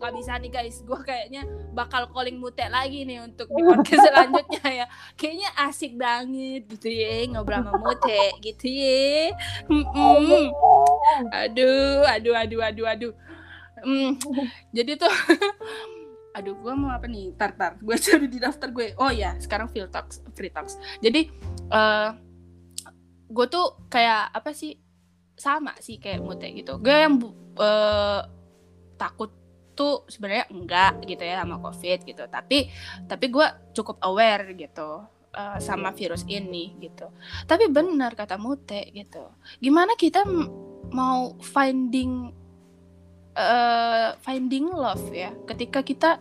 [0.00, 0.80] nggak bisa nih guys.
[0.80, 1.44] Gue kayaknya
[1.76, 4.86] bakal calling mute lagi nih untuk di podcast selanjutnya ya.
[5.12, 9.36] Kayaknya asik banget gitu ya ngobrol sama mute gitu ya.
[9.68, 10.48] Mm-mm.
[11.28, 13.12] aduh aduh aduh aduh aduh.
[13.80, 14.16] Hmm,
[14.72, 15.12] jadi tuh
[16.36, 17.36] aduh gue mau apa nih?
[17.36, 17.76] Tar tar.
[17.84, 18.96] Gue cari di daftar gue.
[18.96, 20.80] Oh ya sekarang free talks free talks.
[21.04, 21.28] Jadi
[21.70, 22.10] eh
[23.30, 24.80] gue tuh kayak apa sih?
[25.36, 26.80] Sama sih kayak mute gitu.
[26.80, 27.20] Gue yang
[27.60, 28.20] eh,
[29.00, 29.39] takut
[29.80, 32.24] tuh sebenarnya enggak gitu ya sama covid gitu.
[32.28, 32.68] Tapi
[33.08, 37.08] tapi gue cukup aware gitu eh, sama virus ini gitu.
[37.48, 39.24] Tapi benar kata mute gitu.
[39.56, 40.28] Gimana kita
[40.92, 42.28] mau finding
[43.32, 46.20] eh, finding love ya ketika kita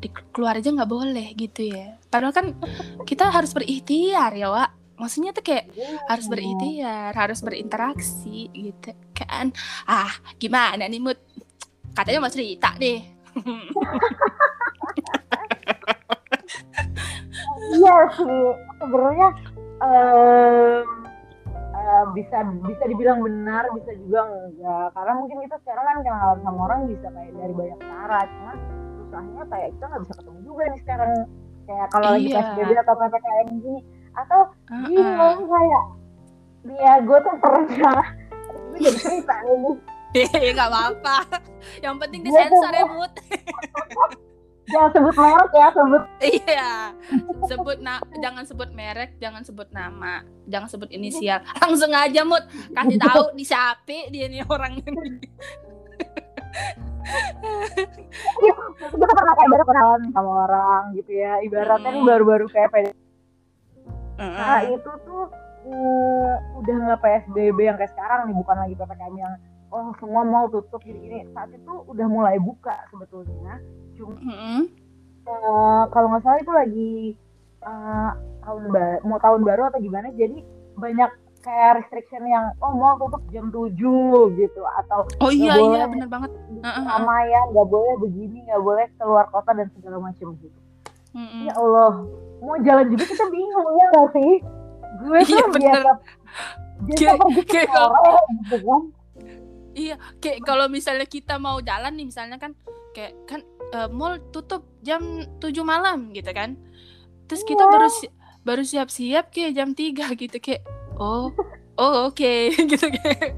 [0.00, 2.00] di keluar aja nggak boleh gitu ya.
[2.08, 2.46] Padahal kan
[3.04, 4.70] kita harus berikhtiar ya Wak.
[5.00, 5.72] Maksudnya tuh kayak
[6.12, 9.48] harus berikhtiar, harus berinteraksi gitu kan.
[9.88, 11.16] Ah, gimana nih mood?
[11.92, 12.98] Katanya mau cerita nih.
[17.70, 19.28] iya sih sebenarnya
[19.78, 20.82] em,
[21.72, 26.60] eh, bisa bisa dibilang benar bisa juga enggak karena mungkin kita sekarang kan kenalan sama
[26.66, 28.52] orang bisa kayak dari banyak cara cuma
[28.98, 31.10] susahnya kayak kita nggak bisa ketemu juga nih sekarang
[31.64, 32.34] kayak kalau lagi Iya.
[32.42, 33.80] PSBB atau PPKM gini
[34.12, 34.86] atau Heeh.
[34.90, 35.84] bingung kayak
[36.60, 38.02] dia gue tuh pernah
[38.68, 39.56] gue jadi cerita nih
[40.10, 41.16] Hehehe, nggak apa-apa.
[41.78, 43.12] Yang penting Gua disensor tuh- ya, Mut.
[44.70, 46.72] jangan sebut merek ya sebut Iya.
[47.44, 51.42] Sebut na jangan sebut merek, jangan sebut nama, jangan sebut inisial.
[51.56, 52.42] Langsung aja, Mut.
[52.70, 55.26] Kasih tahu di siapa dia nih orang ini.
[58.90, 62.08] kita pernah kayak baru kenalan sama orang gitu ya ibaratnya nih Mm.
[62.08, 62.98] baru-baru kayak PDKT
[64.16, 64.36] Heeh.
[64.36, 65.24] Nah itu tuh
[65.62, 69.32] eh, udah nggak PSBB yang kayak sekarang nih, bukan lagi ppkm yang
[69.70, 71.26] oh semua mau tutup gini-gini.
[71.30, 73.58] Saat itu udah mulai buka sebetulnya.
[73.94, 74.60] Cuma Heeh.
[75.22, 76.92] eh, kalau nggak salah itu lagi
[77.60, 78.10] eh,
[78.40, 80.10] tahun baru, mau tahun baru atau gimana.
[80.12, 80.42] Jadi
[80.74, 81.10] banyak
[81.40, 83.72] kayak restriction yang oh mau tutup jam 7
[84.34, 86.30] gitu atau Oh iya iya bener banget.
[86.36, 86.82] Heeh.
[86.82, 90.58] keramaian nggak boleh begini nggak boleh keluar kota dan segala macam gitu.
[91.10, 91.48] Heeh.
[91.48, 92.04] Ya Allah,
[92.38, 94.32] mau jalan juga kita bingung ya nggak sih?
[95.00, 95.60] Gue tuh Iya, bener.
[95.80, 95.90] biasa
[96.80, 98.80] biasa Kayak- pergi ke sore gitu kan.
[99.80, 102.52] Iya, kayak kalau misalnya kita mau jalan nih misalnya kan
[102.90, 105.00] kayak kan eh, mall tutup jam
[105.36, 106.60] 7 malam gitu kan.
[107.24, 107.70] Terus kita Iya.
[107.70, 110.62] baru si- baru siap-siap kayak jam 3 gitu kayak
[110.94, 111.32] oh
[111.74, 112.32] oh oke
[112.70, 113.32] gitu kayak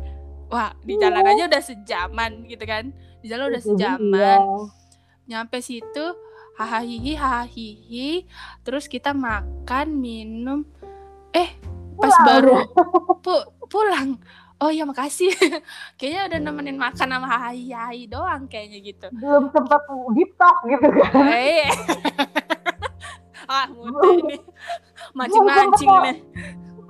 [0.48, 1.32] wah di jalan Iya.
[1.32, 2.90] aja udah sejaman gitu kan.
[3.20, 3.68] Di jalan udah dia.
[3.68, 4.40] sejaman.
[5.24, 6.06] Nyampe situ
[6.52, 8.28] hahaha hihi hahaha hihi
[8.60, 10.68] terus kita makan minum
[11.30, 11.48] eh
[11.94, 12.26] pas Pulang.
[12.26, 12.56] baru
[13.24, 14.20] pu- pulang
[14.62, 15.34] oh ya makasih.
[15.98, 19.06] Kayaknya udah nemenin makan sama hai hai doang kayaknya gitu.
[19.12, 19.82] Belum sempat
[20.14, 21.26] deep talk gitu kan.
[21.28, 21.66] eh
[23.50, 24.36] ah mudah ini.
[25.12, 26.16] Mancing mancing nih.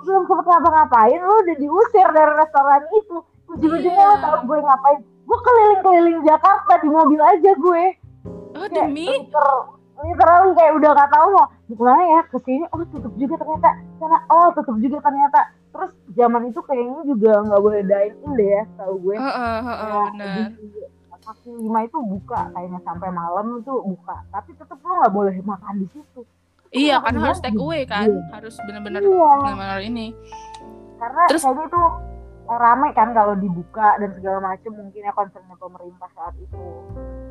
[0.03, 3.17] Belum sempat ngapa-ngapain, lu udah diusir dari restoran itu.
[3.49, 4.11] Ujung-ujungnya Iya.
[4.11, 4.99] lu tau gue ngapain?
[5.23, 7.85] Gue keliling-keliling Jakarta di mobil aja gue.
[8.53, 9.07] oh Kayak demi?
[9.09, 9.49] liter,
[9.99, 11.47] literally kayak udah gak tahu mau.
[11.47, 12.65] Mau ke mana ya ke sini?
[12.71, 13.71] Oh tutup juga ternyata.
[13.97, 15.41] Sana oh tutup juga ternyata
[15.73, 19.17] terus zaman itu kayaknya juga nggak boleh dine in deh ya tahu gue.
[19.17, 20.69] Kayak bener di
[21.23, 24.17] kaki lima itu buka kayaknya sampai malam itu buka.
[24.29, 26.21] Tapi tetep lo nggak boleh makan di situ.
[26.73, 28.23] Iya kan harus take away kan Iya.
[28.33, 29.33] harus bener-bener iya.
[29.39, 30.07] bener-bener ini.
[30.97, 31.83] Karena Terus- kayaknya itu
[32.49, 36.59] rame kan kalau dibuka dan segala macem mungkin ya concernnya pemerintah saat itu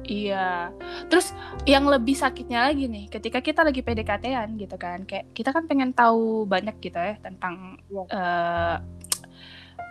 [0.06, 0.74] Iya.
[1.08, 1.34] Terus
[1.66, 5.93] yang lebih sakitnya lagi nih, ketika kita lagi PDKT-an gitu kan, kayak kita kan pengen
[5.93, 8.04] tahu banyak gitu ya tentang Iya.
[8.10, 8.76] eh,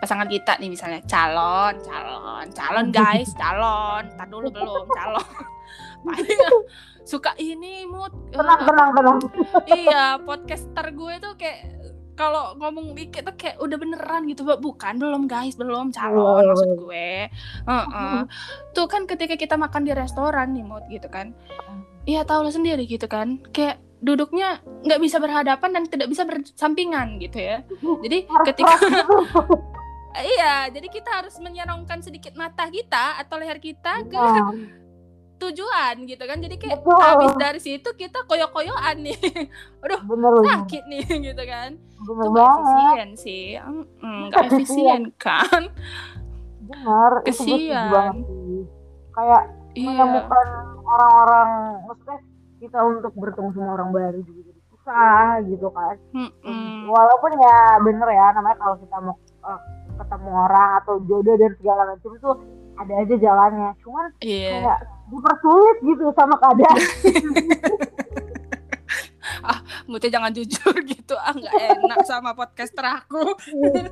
[0.01, 4.03] pasangan kita nih misalnya calon, calon, calon guys, calon.
[4.17, 5.27] Tar dulu belum calon.
[6.05, 6.39] Paling
[7.01, 9.17] suka ini mood tenang tenang tenang
[9.73, 11.80] iya podcaster gue tuh kayak
[12.21, 15.57] kalau ngomong dikit tuh kayak udah beneran gitu bukan belum guys.
[15.57, 17.33] Belum calon maksud gue.
[17.65, 18.19] Heeh.
[18.77, 21.33] tuh kan ketika kita makan di restoran nih mood gitu kan.
[22.05, 23.41] Iya tahu lah sendiri gitu kan.
[23.49, 27.65] Kayak duduknya nggak bisa berhadapan dan tidak bisa bersampingan gitu ya.
[27.81, 28.73] Jadi ketika
[30.37, 34.53] iya jadi kita harus menyerongkan sedikit mata kita atau leher kita ke Nah,
[35.41, 36.37] tujuan gitu kan.
[36.37, 37.01] Jadi kayak Betul.
[37.01, 39.17] habis dari situ kita koyo-koyoan nih.
[39.81, 41.69] Bener bener sakit nih gitu kan.
[41.75, 42.61] Itu bener banget.
[42.61, 43.45] efisien sih.
[43.57, 45.63] Mm, efisien kan.
[46.61, 48.15] Itu setuju Kesian.
[49.11, 49.43] kayak
[49.75, 49.91] iya.
[49.91, 50.47] menemukan
[50.87, 51.49] orang-orang
[51.83, 52.19] maksudnya
[52.63, 55.95] kita untuk bertemu sama orang baru juga jadi susah gitu kan.
[56.15, 56.87] Mm-mm.
[56.87, 59.59] walaupun ya bener ya namanya kalau kita mau eh,
[59.99, 62.35] ketemu orang atau jodoh dan segala macam tuh
[62.85, 63.69] ada aja jalannya.
[63.85, 64.49] Cuman iya.
[64.57, 64.79] kayak
[65.11, 66.79] dipersulit gitu sama keadaan.
[69.91, 71.15] Mute jangan jujur gitu.
[71.19, 73.35] Ah nggak enak sama podcaster aku.
[73.59, 73.91] Bener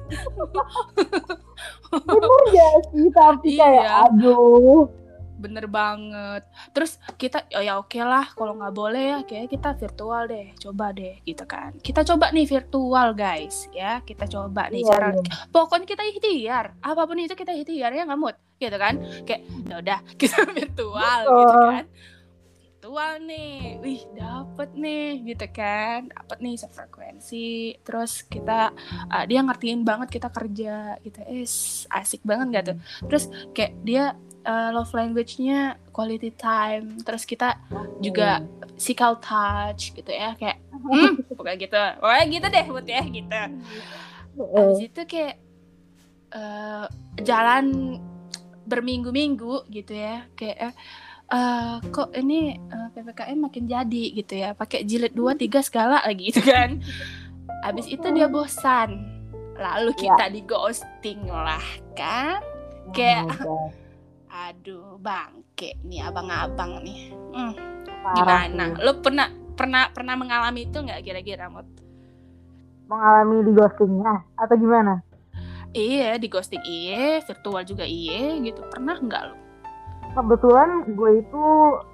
[2.55, 3.07] gak sih?
[3.11, 4.07] Tapi kayak Iya.
[4.07, 4.87] aduh
[5.39, 6.43] bener banget.
[6.75, 10.91] Terus kita oh ya oke lah kalau nggak boleh ya kayak kita virtual deh coba
[10.91, 11.71] deh gitu kan.
[11.79, 14.03] Kita coba nih virtual guys ya.
[14.03, 15.23] Kita coba nih Iya, cara iya.
[15.49, 16.65] pokoknya kita ikhtiar.
[16.83, 18.99] Apa pun itu kita ikhtiar ya mood gitu kan?
[19.23, 21.85] Kayak ya udah kita virtual gitu kan.
[22.79, 23.59] Virtual nih.
[23.83, 26.07] Wih dapet nih gitu kan.
[26.11, 27.79] Dapet nih sefrekuensi.
[27.83, 28.71] Terus kita
[29.11, 31.19] uh, dia ngertiin banget kita kerja gitu.
[31.27, 31.43] Eh
[31.91, 32.77] asik banget gak tuh?
[33.07, 34.15] Terus kayak dia
[34.49, 36.97] uh, love language-nya quality time.
[37.05, 37.61] Terus kita
[38.01, 38.41] juga
[38.75, 41.77] physical touch gitu ya kayak hmm, pokoknya gitu.
[42.01, 43.41] Pokoknya gitu deh buat ya gitu.
[44.39, 45.35] Habis itu kayak
[46.33, 46.85] eh,
[47.21, 47.97] jalan
[48.69, 50.73] berminggu-minggu gitu ya kayak
[51.29, 54.03] eh, kok ini eh, ppkm makin jadi?
[54.15, 56.81] Gitu ya pakai jilid dua tiga segala lagi gitu kan.
[57.61, 59.19] Habis itu dia bosan.
[59.59, 60.15] Lalu Ya.
[60.15, 62.39] kita di ghosting lah kan.
[62.95, 63.67] Kayak oh.
[64.29, 67.53] Aduh bangke nih abang-abang nih Hmm,
[67.99, 68.81] Parah gimana sih.
[68.81, 71.65] lu pernah pernah pernah mengalami itu nggak kira-kira Mut?
[72.85, 75.01] mengalami di ghostingnya atau gimana
[75.69, 78.65] Iya, di ghosting iya, virtual juga iya gitu.
[78.65, 79.35] Pernah nggak lo?
[80.09, 81.45] kebetulan gue itu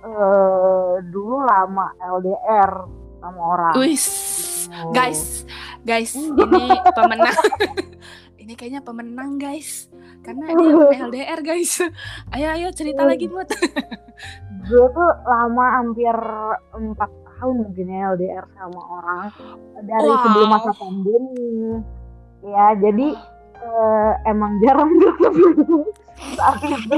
[0.02, 2.72] eh, dulu lama LDR
[3.20, 4.06] sama orang Wis,
[4.66, 4.90] Oh.
[4.92, 5.44] guys,
[5.82, 6.40] guys, ini
[6.92, 7.36] pemenang.
[8.46, 9.90] ini kayaknya pemenang guys,
[10.22, 11.82] karena dia pernah LDR guys.
[12.38, 13.10] Ayo, ayo cerita Oh.
[13.10, 13.50] lagi mut.
[14.70, 16.14] gue tuh lama hampir
[16.74, 19.28] empat tahun mungkin ya LDR sama orang
[19.84, 20.22] dari Wow.
[20.26, 21.54] sebelum masa pandemi
[22.42, 23.08] ya jadi
[23.60, 25.86] eh, emang jarang ketemu
[26.34, 26.98] saat itu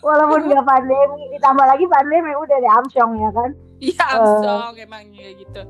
[0.00, 5.60] walaupun nggak pandemi ditambah lagi pandemi udah di Amsyong ya kan Iya, Amsong emangnya gitu.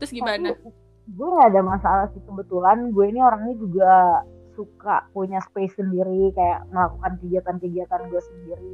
[0.00, 0.56] Terus gimana?
[1.08, 2.92] Gue nggak ada masalah sih kebetulan.
[2.92, 4.22] Gue ini orangnya juga
[4.58, 8.72] suka punya space sendiri kayak melakukan kegiatan-kegiatan gue sendiri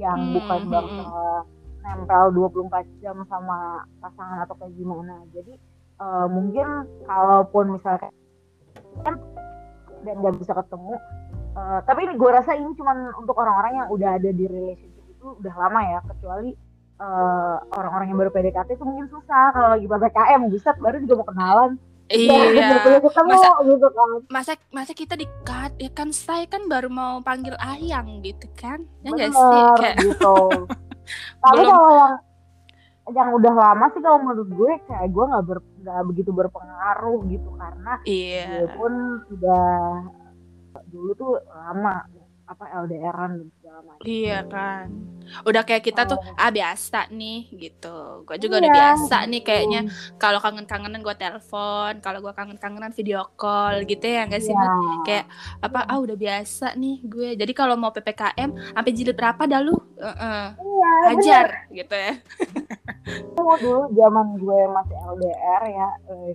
[0.00, 1.20] yang Hmm, bukan hmm, bakal
[1.86, 5.22] nempel 24 jam sama pasangan atau kayak gimana.
[5.30, 5.54] Jadi
[6.00, 6.66] eh, mungkin
[7.04, 8.10] kalaupun misalkan
[9.04, 9.20] kan
[10.02, 10.94] dan nggak bisa ketemu
[11.52, 15.26] eh, tapi ini gue rasa ini cuman untuk orang-orang yang udah ada di relationship itu
[15.36, 16.50] udah lama ya kecuali
[16.96, 21.28] eh, orang-orang yang baru PDKT itu mungkin susah kalau lagi PPKM buset baru juga mau
[21.28, 21.72] kenalan
[22.06, 22.86] Ya, Iya.
[22.86, 26.86] baru ketemu Masa- gitu kan Masa masa kita di cut ya kan saya kan baru
[26.86, 28.86] mau panggil ayang gitu kan?
[29.02, 30.36] Ya nggak Bener, sih kayak gitu
[31.42, 31.70] tapi Belum.
[31.72, 32.14] kalau yang
[33.06, 37.50] yang udah lama sih kalau menurut gue kayak gue nggak ber, nggak begitu berpengaruh gitu
[37.54, 38.42] karena iya.
[38.54, 38.92] gue pun
[39.30, 39.66] udah
[40.86, 42.06] dulu tuh lama
[42.46, 44.86] apa LDRan segala macam Iya kan.
[45.42, 46.38] Udah kayak kita tuh Oh.
[46.38, 48.22] ah biasa nih gitu.
[48.22, 49.80] Gue juga udah Iya, biasa nih kayaknya
[50.16, 54.54] kalau kangen-kangenan gue telepon, kalau gue kangen-kangenan video call gitu ya enggak sih?
[54.54, 54.70] Iya.
[55.02, 55.24] Kayak
[55.58, 57.34] apa ah udah biasa nih gue.
[57.34, 59.74] Jadi kalau mau PPKM sampai jilid berapa dah lu?
[59.98, 60.44] Heeh.
[60.56, 62.14] Iya, Hajar gitu ya.
[63.06, 63.58] bener.
[63.58, 66.30] dulu zaman gue masih LDR ya eh,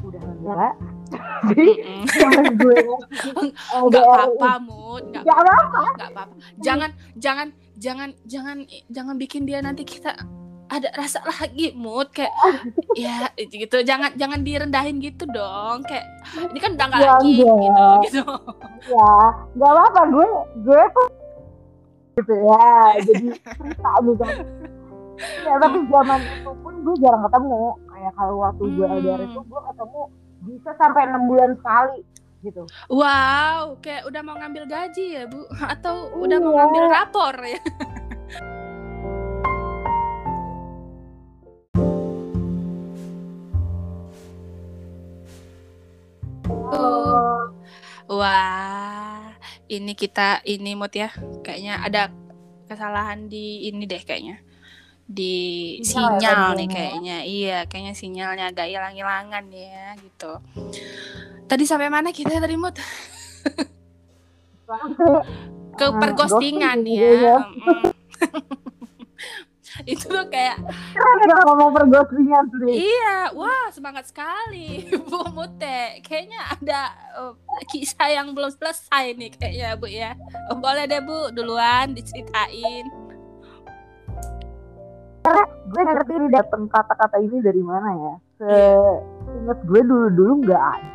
[0.00, 0.72] udah enggak.
[1.50, 2.04] Jadi Mm.
[2.06, 5.02] zaman gue Enggak LDR apa-apa, Mut.
[5.04, 5.78] Enggak Nggak apa-apa.
[5.90, 6.34] Enggak apa-apa.
[6.58, 8.56] Jangan jangan jangan jangan
[8.88, 10.12] jangan bikin dia nanti kita
[10.70, 12.30] ada rasa lagi mood kayak
[12.94, 13.82] ya gitu.
[13.82, 15.82] Jangan jangan direndahin gitu dong.
[15.82, 16.06] Kayak
[16.46, 17.56] ini kan udah nggak Ya, lagi enggak.
[18.06, 18.24] gitu gitu.
[18.88, 19.12] Ya
[19.52, 20.26] nggak apa-apa gue
[20.62, 21.08] gue tuh
[22.16, 22.70] gitu ya.
[23.00, 23.26] Jadi
[23.58, 24.24] cerita gitu
[25.20, 27.60] ya tapi zaman itu pun gue jarang ketemu
[28.00, 28.96] kayak kalau waktu gue Hmm.
[28.96, 30.00] LDR itu gue ketemu
[30.40, 31.98] bisa sampai enam bulan sekali
[32.40, 35.44] gitu Wow, kayak udah mau ngambil gaji ya bu,
[35.76, 36.58] atau udah mau Iya.
[36.64, 37.60] ngambil rapor ya?
[46.50, 47.50] Oh,
[48.10, 49.30] Wah,
[49.70, 52.02] ini kita ini mood ya, kayaknya ada
[52.66, 54.42] kesalahan di ini deh kayaknya
[55.10, 55.34] di
[55.82, 56.70] Sinyal ya sinyal nih ya.
[56.70, 57.18] kayaknya.
[57.26, 60.32] Iya, kayaknya sinyalnya agak hilang-hilangan ya gitu.
[61.44, 62.78] Tadi sampai mana kita tadi mood?
[65.74, 67.10] Ke Ah, perghostingan ghosting ya.
[67.16, 67.36] ya.
[67.42, 67.90] Mm.
[69.82, 70.60] Itu tuh kayak
[70.92, 76.04] Kita ngomong perghostingan sih Iya, wah semangat sekali Bu Mute.
[76.04, 76.80] Kayaknya ada
[77.16, 77.32] eh,
[77.66, 80.12] kisah yang belum selesai nih kayaknya Bu ya.
[80.52, 82.86] Boleh deh Bu duluan diceritain.
[85.70, 88.14] Gue nggak ngerti ini datang kata-kata ini dari mana ya.
[88.40, 88.52] Se
[89.36, 90.90] inget gue dulu dulu nggak ada.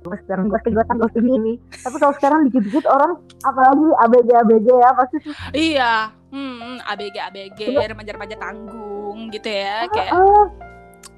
[0.00, 1.52] Gue sekarang gue gue ghosting ini
[1.84, 5.34] tapi kalau sekarang dikit-dikit orang apalagi abg abg ya pasti tuh.
[5.52, 5.92] Iya,
[6.32, 10.46] hmm, ABG ABG remaja-remaja tanggung gitu ya kayak ah,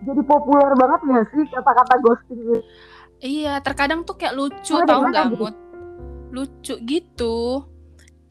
[0.02, 2.60] jadi populer banget nggak sih kata-kata ghosting ini?
[3.22, 5.46] Iya terkadang tuh kayak lucu Oh, tau nggak gitu?
[6.34, 7.38] Lucu gitu.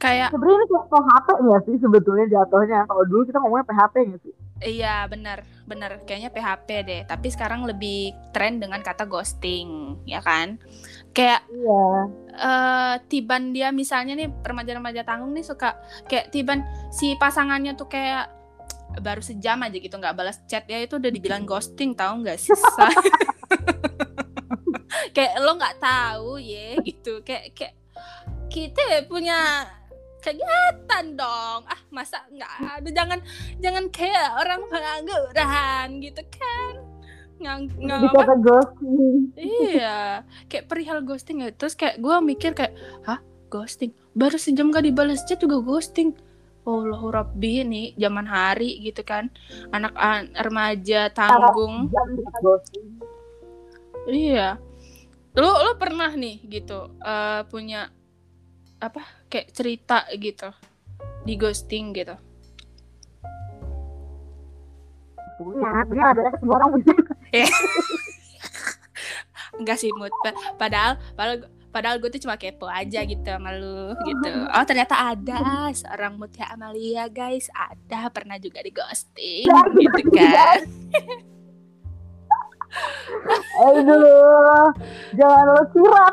[0.02, 2.78] Kayak sebenarnya ini kayak PHP nggak sih sebetulnya jatuhnya?
[2.90, 4.34] Kalau dulu kita ngomongnya PHP nggak sih?
[4.62, 6.02] Iya benar benar.
[6.02, 7.00] Kayaknya PHP deh.
[7.06, 10.58] Tapi sekarang lebih tren dengan kata ghosting ya kan?
[11.14, 11.86] Kayak iya.
[12.34, 15.78] eh tiban dia misalnya nih remaja-remaja tanggung nih suka
[16.10, 18.26] kayak tiban si pasangannya tuh kayak
[18.98, 20.66] baru sejam aja gitu nggak balas chat.
[20.66, 22.50] Ya itu udah dibilang ghosting tahu nggak sih?
[25.12, 27.20] Kayak lo nggak tahu ya gitu.
[27.20, 27.74] Kayak kayak
[28.48, 29.64] kita punya
[30.22, 33.18] kegiatan dong ah masa nggak ada jangan
[33.58, 36.74] jangan kayak orang pengangguran gitu kan
[37.42, 38.38] ngang, ngang apa?
[38.38, 41.50] ghosting Iya, kayak perihal ghosting ya.
[41.50, 42.70] Terus kayak gue mikir kayak,
[43.02, 43.18] hah
[43.50, 43.90] ghosting?
[44.14, 46.14] Baru sejam gak dibalas chat juga ghosting.
[46.62, 49.26] Allahu Rabbi nih zaman hari gitu kan.
[49.74, 51.90] Anak an- remaja tanggung.
[54.06, 54.62] Iya.
[55.34, 57.90] Lu lu pernah nih gitu eh, punya
[58.82, 60.50] apa kayak cerita gitu
[61.22, 62.18] di ghosting gitu.
[65.42, 66.94] punya punya ada semua orang punya
[69.58, 70.10] Enggak sih mood.
[70.22, 71.38] Pa- Padahal padahal
[71.72, 74.30] padahal gue tuh cuma kepo aja gitu sama lu gitu.
[74.54, 77.50] Oh ternyata ada seorang Mutia Amalia guys.
[77.50, 79.46] Ada pernah juga di ghosting
[79.78, 80.58] gitu kan.
[83.68, 84.72] Aduh,
[85.12, 86.04] jangan lo kira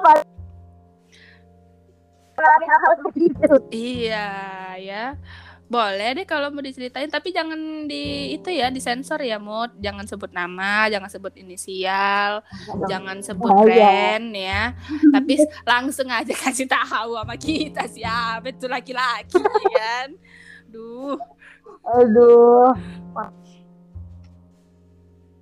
[2.42, 2.76] apa.
[2.76, 3.54] hal seperti itu.
[3.70, 4.28] Iya
[4.76, 5.06] ya.
[5.66, 7.54] Boleh deh kalau mau diceritain tapi jangan
[7.86, 9.70] di itu ya disensor ya Mut.
[9.78, 12.42] Jangan sebut nama, jangan sebut inisial,
[12.84, 13.70] jangan sebut Bahaya.
[13.70, 14.74] brand ya.
[15.14, 19.38] Tapi s- langsung aja kasih tahu sama kita siapa itu laki-laki
[19.70, 20.10] kan.
[20.66, 21.14] Duh.
[21.86, 22.74] Aduh.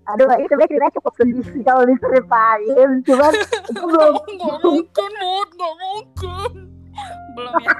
[0.07, 2.89] Aduh, itu sebenarnya ceritanya cukup sedih kalau diceritain.
[3.03, 3.31] Cuman
[3.69, 6.51] itu belum Nggak mungkin, Mut, nggak mungkin.
[7.35, 7.71] Belum ya.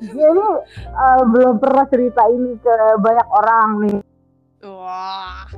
[0.00, 0.46] jadi
[0.88, 3.98] eh, belum pernah cerita ini ke banyak orang nih.
[4.60, 5.48] Wah.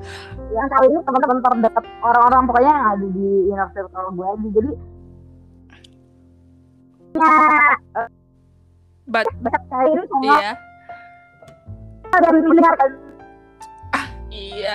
[0.55, 4.49] Yang kali ini teman-teman terdekat orang-orang pokoknya yang ada di inner circle gue aja.
[4.53, 4.71] Jadi
[7.13, 7.31] ya,
[9.11, 10.53] But banyak sekali ini semua iya,
[12.13, 12.91] dari mendengarkan.
[14.31, 14.75] iya.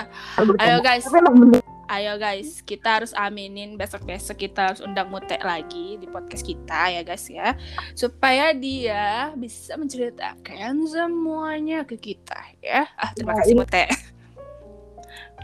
[0.60, 1.67] Ayo guys, Tapi emang.
[1.88, 7.02] Ayo guys, kita harus aminin besok-besok kita harus undang Mute lagi di podcast kita ya
[7.02, 7.56] guys ya.
[7.94, 12.86] Supaya dia bisa menceritakan semuanya ke kita ya.
[12.94, 13.84] Ah, terima Nah, kasih ini- Mute.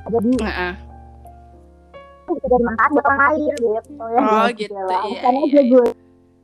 [0.03, 0.73] Jadi Heeh.
[2.23, 3.81] bisa jadi manfaat buat orang lain gitu ya.
[4.19, 4.75] Oh, Gitu gitu,
[5.07, 5.85] iya, iya, gue.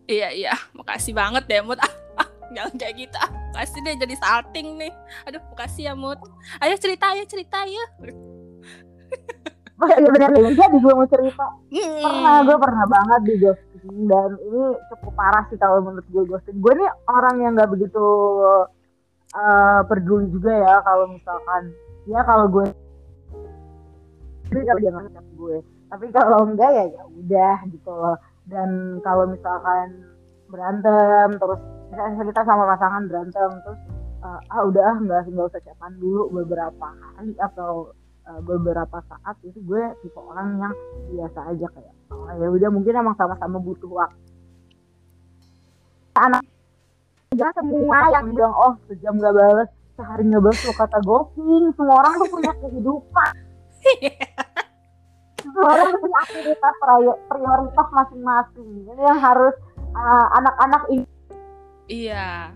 [0.10, 1.78] Iya iya, makasih banget deh Mut.
[1.78, 3.16] Ah, ah, jangan kayak gitu.
[3.20, 4.94] Ah, Kasih deh jadi salting nih.
[5.28, 6.20] Aduh, makasih ya Mut.
[6.58, 7.84] Ayo cerita ya, cerita ya.
[9.80, 10.30] Oh iya benar.
[10.36, 11.48] Benar jadi gue mau cerita.
[11.72, 12.04] Hmm.
[12.04, 16.60] pernah gue pernah banget di ghosting dan ini cukup parah sih kalau menurut gue ghosting.
[16.60, 18.06] Gue nih orang yang nggak begitu
[19.32, 21.72] eh, peduli juga ya kalau misalkan
[22.10, 22.68] ya kalau gue
[24.50, 25.58] tapi kalau dia ngechat gue.
[25.90, 28.18] Tapi kalau enggak ya ya udah gitu loh.
[28.50, 30.10] Dan kalau misalkan
[30.50, 31.62] berantem terus
[31.94, 33.80] misalnya kita sama pasangan berantem terus
[34.26, 37.94] eh, ah udah ah, nggak nggak usah chatan dulu beberapa hari atau
[38.30, 40.74] eh, beberapa saat itu gue tipe orang yang
[41.10, 44.22] biasa aja kayak oh ya udah mungkin emang sama-sama butuh waktu.
[46.20, 46.44] Anak
[47.34, 51.96] jangan semua yang bilang oh sejam gak balas sehari nggak balas lo kata ghosting semua
[52.06, 53.34] orang tuh punya kehidupan.
[55.40, 58.70] Semua orang tuh punya aktivitas prior- prioritas masing-masing.
[58.92, 59.56] Ini yang harus
[59.96, 61.08] uh, anak-anak ini
[61.90, 62.54] Iya.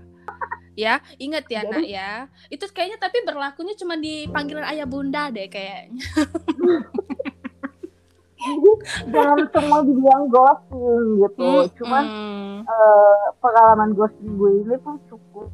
[0.74, 2.12] Ya, ingat ya, Jadi- Nak ya.
[2.50, 6.02] Itu kayaknya tapi berlakunya cuma di panggilan ayah bunda deh kayaknya.
[9.08, 11.48] jangan semua dibilang ghosting gitu
[11.80, 12.68] cuman Mm-mm.
[12.68, 15.48] eh, pengalaman ghosting gue ini tuh cukup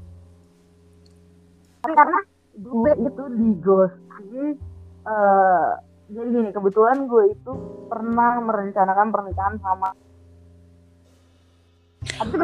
[1.80, 2.20] Kan karena
[2.58, 4.58] gue itu di ghosting
[5.06, 5.70] eh
[6.10, 7.52] jadi gini kebetulan gue itu
[7.86, 9.94] pernah merencanakan pernikahan sama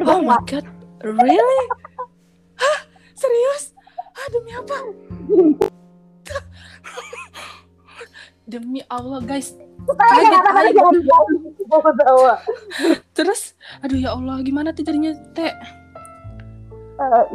[0.06, 0.68] Oh my god,
[1.02, 1.62] really?
[3.16, 3.72] Serius?
[4.16, 4.78] Ah, demi apa?
[8.52, 9.56] demi Allah, guys.
[9.88, 10.76] Kaget.
[13.16, 15.52] Terus, aduh ya Allah, gimana tuh jadinya, Teh?
[16.96, 17.26] Eh,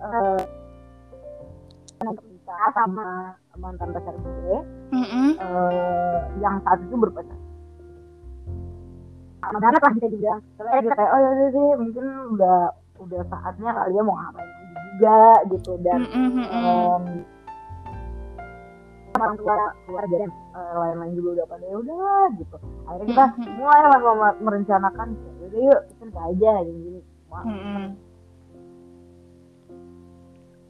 [0.00, 0.40] eh,
[2.04, 4.58] menikah sama mantan pacar gue
[4.96, 5.28] Mm-mm.
[5.36, 7.36] eh, yang saat itu berpacar
[9.40, 12.04] sama banget lah bisa dibilang Soalnya dia kayak oh ya deh mungkin
[12.36, 12.58] udah
[13.00, 14.50] udah saatnya kali ya mau ngapain
[14.92, 16.52] juga gitu dan Mm-mm, mm-mm.
[16.52, 17.04] em,
[19.12, 23.50] orang tua keluarga dan eh, lain-lain juga udah pada ya udahlah gitu akhirnya kita Mhm.
[23.56, 23.98] mulai lah
[24.38, 27.84] merencanakan ya udah yuk kita nikah aja gini gini Wah, Mm-mm.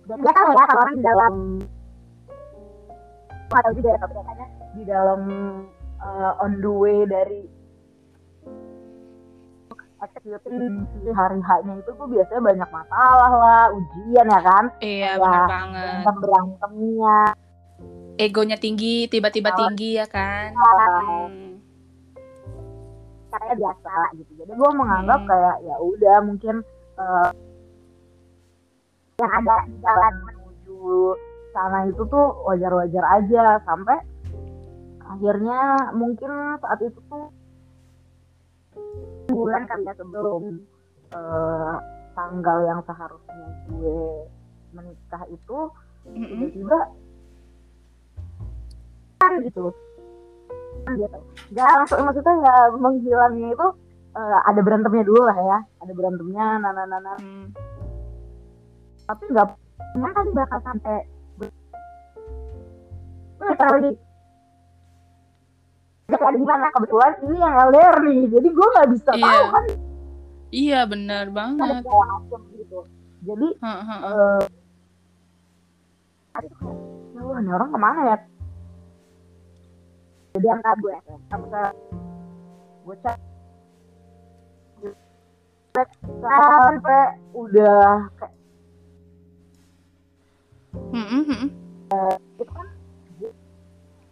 [0.04, 1.34] dan dia tahu ya kalau orang di dalam
[3.46, 5.20] nggak tahu juga ya tapi katanya di dalam
[5.98, 7.40] uh, on the way dari
[10.00, 10.56] executing
[10.90, 15.44] si hari haknya itu tuh biasanya banyak masalah lah ujian ya kan Iya, Ya, benar
[15.46, 15.84] banget.
[15.84, 17.20] berantem berantemnya
[18.16, 20.52] Egonya tinggi, tiba-tiba tinggi ya kan?
[20.52, 21.56] Hmm.
[23.30, 25.28] katanya biasa gitu jadi gue menganggap Hmm.
[25.28, 26.54] kayak ya udah mungkin
[26.98, 27.30] uh,
[29.16, 31.14] yang ada di jalan menuju
[31.50, 34.02] sana itu tuh wajar-wajar aja sampai
[35.00, 35.60] akhirnya
[35.92, 37.30] mungkin saat itu tuh
[39.40, 40.42] bulan kali ya sebelum
[41.16, 41.74] uh,
[42.12, 44.28] tanggal yang seharusnya gue
[44.76, 45.58] menikah itu
[46.04, 46.78] tiba-tiba
[49.20, 49.72] kan gitu.
[50.84, 51.18] Kan gitu.
[51.52, 53.68] Nggak langsung maksudnya nggak menghilangnya itu
[54.16, 55.58] eh, ada berantemnya dulu lah ya.
[55.84, 57.52] Ada berantemnya nana nana Hmm.
[59.10, 59.58] tapi nggak
[59.98, 61.02] nggak kali bakal sampai
[63.40, 63.96] Wih,
[66.10, 69.22] Jadi ada gimana kebetulan ini yang LDR nih jadi gue nggak bisa Iya.
[69.22, 69.64] tahu kan
[70.50, 71.82] Iya, benar banget.
[71.86, 72.78] macam gitu
[73.22, 73.98] jadi heeh.
[74.02, 74.42] eh
[76.32, 76.58] aduh,
[77.12, 78.16] ya Allah, ini orang ke mana ya?
[80.30, 80.94] Jadi angkat gue,
[81.26, 81.64] sampai
[82.80, 83.18] gue cek
[86.20, 87.82] sampai udah
[88.16, 88.34] kayak
[90.90, 91.50] Mm-mm, mm-mm.
[92.34, 92.66] itu kan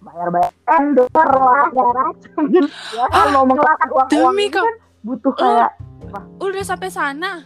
[0.09, 5.32] bayar bayar endor lah segala macam gitu ya mau mengeluarkan uang uang Demi kan butuh
[5.32, 5.70] kayak
[6.38, 7.44] udah sampai sana.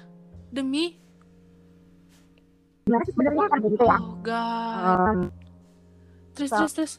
[0.48, 1.00] Demi.
[2.82, 5.16] gimana sih sebenarnya kan gitu ya Oh god.
[6.32, 6.92] Terus, so- terus, terus.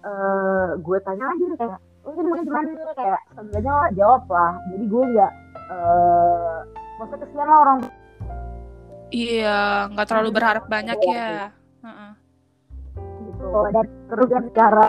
[0.00, 4.52] eh gue tanya lagi nih kayak oh ini mungkin gimana nih kayak seenggaknya jawab lah
[4.66, 5.32] jadi gue nggak
[5.66, 6.56] eh
[6.96, 7.78] maksudnya kesian lah orang
[9.06, 11.54] Iya, nggak terlalu berharap banyak ya.
[11.80, 12.10] Heeh.
[13.46, 14.86] Gitu dan terus dan secara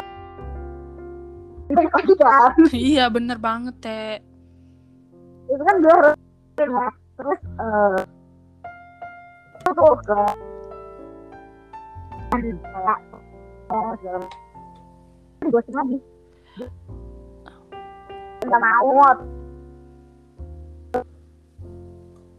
[1.67, 4.23] itu kan Iya, bener banget, Teh.
[5.47, 6.15] itu kan gue harus
[6.59, 6.87] ya.
[7.15, 7.99] terus eh
[9.57, 10.19] itu tuh ke
[12.67, 12.99] kayak
[13.71, 14.27] oh segala
[15.47, 15.97] gue sih lagi
[18.47, 19.11] nggak mau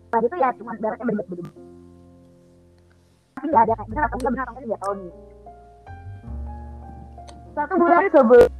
[0.08, 1.48] tadi tuh ya cuma daratnya bener-bener
[3.36, 5.12] tapi nggak ada kayak benar atau enggak benar atau enggak nggak tahu nih
[7.58, 8.50] satu bulan sebelum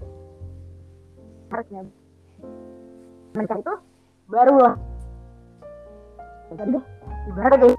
[1.49, 1.80] harusnya
[3.38, 3.74] menikah itu
[4.26, 4.74] baru lah
[6.51, 6.78] jadi
[7.30, 7.74] gimana deh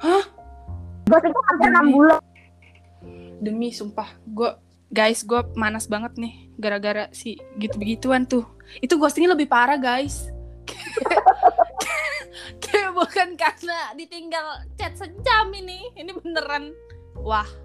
[0.00, 0.24] Hah?
[1.04, 2.20] gue itu hampir enam bulan
[3.44, 4.56] Demi sumpah, gue
[4.88, 8.46] guys, gue manas banget nih gara-gara si gitu-begituan tuh.
[8.80, 10.32] Itu ghostingnya lebih parah, guys.
[12.64, 15.92] Kayak bukan karena ditinggal chat sejam ini.
[15.92, 16.72] Ini beneran.
[17.20, 17.63] Wah.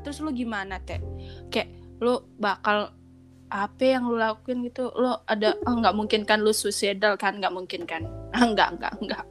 [0.00, 1.00] Terus lu gimana, Teh?
[1.52, 1.68] Kayak
[2.00, 2.92] lu bakal
[3.50, 4.88] apa yang lu lakuin gitu?
[4.94, 7.36] Lu ada oh, nggak mungkin kan lu suicidal kan?
[7.38, 8.04] Nggak mungkin kan?
[8.30, 9.24] Ah, enggak, enggak, enggak.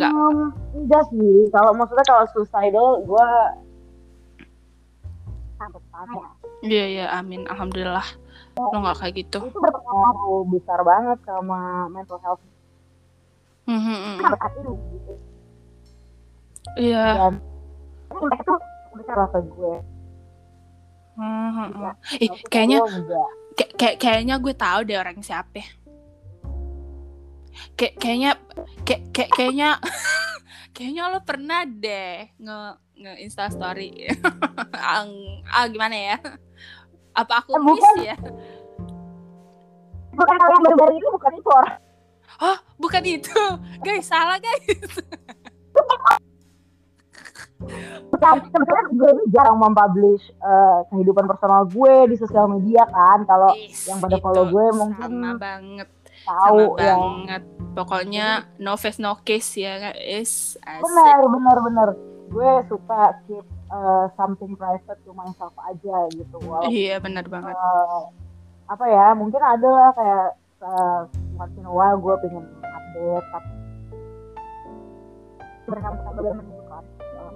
[0.00, 0.12] Nggak.
[0.16, 0.38] Um,
[0.72, 3.28] enggak sih kalau maksudnya kalau suicidal gue
[5.60, 5.80] sampai
[6.16, 6.28] ya
[6.58, 7.44] Iya, iya, amin.
[7.46, 8.08] Alhamdulillah.
[8.58, 12.42] lo nggak kayak gitu itu berpengaruh besar banget sama mental health
[13.68, 14.16] Hmm, hmm, hmm.
[14.96, 15.12] gitu
[16.80, 17.28] iya
[18.08, 18.54] itu
[18.98, 19.74] besar lah ke gue.
[21.14, 21.90] Hmm, hmm, Iya.
[21.90, 22.22] hmm.
[22.22, 22.78] ih kayaknya
[23.54, 25.62] kayak kayak kayaknya gue tahu deh orang siapa.
[27.74, 28.30] Kayak kayaknya
[28.82, 29.68] kayak kayak kayaknya
[30.74, 32.58] kayaknya lo pernah deh nge
[32.98, 33.94] nge insta story
[34.94, 36.16] Ang- ah gimana ya?
[37.12, 37.96] Apa aku miss bukan.
[38.04, 38.16] ya?
[40.12, 41.78] Bukan yang baru-baru ini bukan itu orang.
[42.38, 43.42] Oh bukan itu.
[43.86, 44.78] Guys salah guys
[47.58, 53.26] sebetulnya gue ini jarang mempublish eh, kehidupan personal gue di sosial media kan.
[53.26, 55.88] Kalau Is, yang pada itu follow gue mungkin sama banget.
[56.28, 57.42] tahu sama ya banget.
[57.74, 58.26] Pokoknya
[58.58, 60.82] no face no case ya guys asik.
[60.82, 61.88] Benar benar benar
[62.28, 66.36] gue suka keep eh, something private to myself aja gitu.
[66.46, 67.54] Walaupun iya benar banget.
[67.54, 68.02] eh,
[68.68, 70.28] apa ya mungkin ada lah kayak
[70.60, 71.00] uh,
[71.40, 73.52] once in a while gue pengen update tapi
[75.68, 75.88] mereka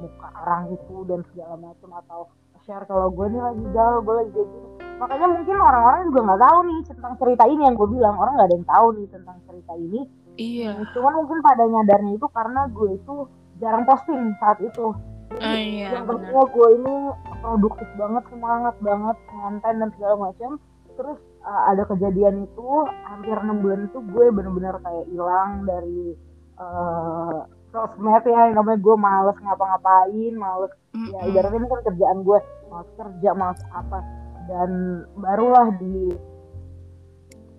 [0.03, 2.21] muka orang itu dan segala macam atau
[2.63, 4.69] share kalau gue nih lagi galau gue lagi kayak gini.
[4.99, 8.15] Makanya mungkin orang-orang juga nggak tahu nih tentang cerita ini yang gue bilang.
[8.19, 10.01] Orang nggak ada yang tahu nih tentang cerita ini.
[10.39, 10.71] Iya.
[10.95, 13.15] Cuman mungkin pada nyadarnya itu karena gue itu
[13.59, 14.87] jarang posting saat itu.
[15.33, 16.95] Oh, iya yang pentingnya gue ini
[17.41, 20.51] produktif banget semangat banget konten dan segala macam
[20.93, 22.69] terus uh, ada kejadian itu
[23.09, 26.13] hampir enam bulan itu gue bener-bener kayak hilang dari
[26.61, 30.73] uh, sosmed ya yang namanya gue males ngapa-ngapain males.
[30.93, 33.99] Ya ibaratnya ini kan kerjaan gue males kerja males apa.
[34.47, 34.71] Dan
[35.17, 36.13] barulah di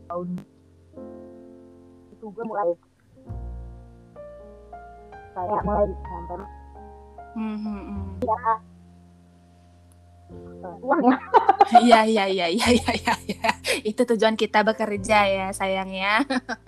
[0.08, 0.38] tahun
[2.14, 2.70] itu gue mulai
[5.34, 6.42] kayak mulai nonton.
[7.34, 8.08] Hmm, hmm, hmm.
[10.64, 11.18] Uh, uang ya
[11.74, 13.52] Iya iya iya iya iya iya iya.
[13.88, 16.22] Itu tujuan kita bekerja ya sayang ya.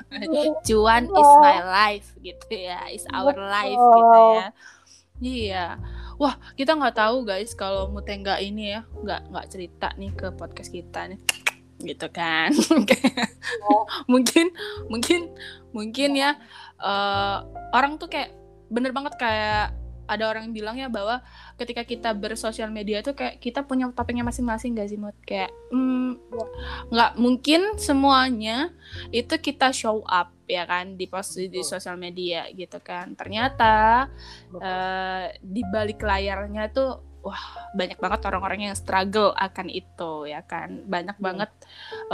[0.67, 4.47] Cuan is my life gitu ya, is our life gitu ya.
[5.19, 5.65] Iya.
[6.15, 10.71] Wah kita nggak tahu guys kalau Mutengga ini ya nggak nggak cerita nih ke podcast
[10.71, 11.19] kita nih
[11.83, 12.55] gitu kan
[14.11, 14.47] mungkin
[14.87, 15.27] mungkin
[15.75, 16.39] mungkin ya
[16.79, 17.37] eh,
[17.75, 18.31] orang tuh kayak
[18.71, 21.21] bener banget kayak ada orang yang bilang ya bahwa
[21.55, 25.15] ketika kita bersosial media tuh kayak kita punya topiknya masing-masing gak sih Mut?
[25.23, 26.19] Kayak hmm,
[26.91, 28.75] nggak mungkin semuanya
[29.15, 33.15] itu kita show up ya kan di post di sosial media gitu kan.
[33.15, 34.05] Ternyata
[34.59, 40.85] eh, di balik layarnya tuh wah banyak banget orang-orang yang struggle akan itu ya kan.
[40.85, 41.25] Banyak Iya.
[41.25, 41.51] banget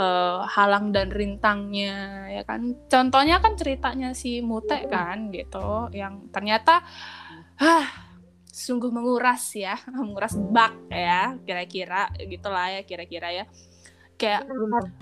[0.00, 2.78] eh, halang dan rintangnya ya kan.
[2.88, 6.80] Contohnya kan ceritanya si Mute kan gitu yang ternyata
[7.60, 8.11] ah
[8.52, 13.44] sungguh menguras ya, menguras bak ya, kira-kira gitulah ya kira-kira ya.
[14.20, 14.46] Kayak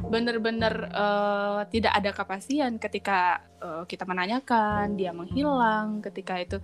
[0.01, 6.62] bener-bener eh, tidak ada kepastian ketika eh, kita menanyakan dia menghilang ketika itu.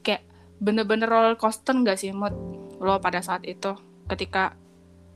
[0.00, 0.24] Kayak
[0.62, 2.32] bener-bener roller coaster nggak sih mood
[2.78, 3.74] lo pada saat itu?
[4.08, 4.54] Ketika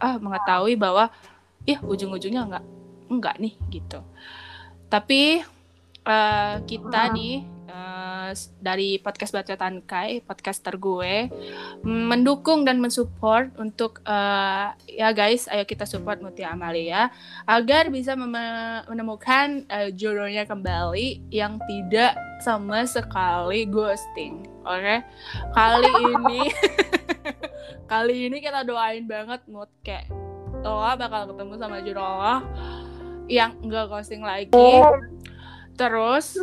[0.02, 1.14] ah mengetahui bahwa
[1.62, 2.64] ya ujung-ujungnya nggak
[3.08, 4.02] nggak nih gitu.
[4.90, 5.40] Tapi
[6.02, 11.32] eh, kita nih eh, dari podcast bacotan kai podcaster gue
[11.82, 17.08] mendukung dan mensupport untuk eh, ya guys ayo kita support Mutia Amalia
[17.48, 22.12] agar bisa menemukan eh, jodohnya kembali yang tidak
[22.44, 24.96] sama sekali ghosting oke?
[25.54, 26.40] Kali ini
[27.92, 30.10] kali ini kita doain banget mood kayak
[30.62, 32.36] Lola bakal ketemu sama jodoh lo
[33.26, 34.54] yang enggak ghosting lagi
[35.76, 36.36] terus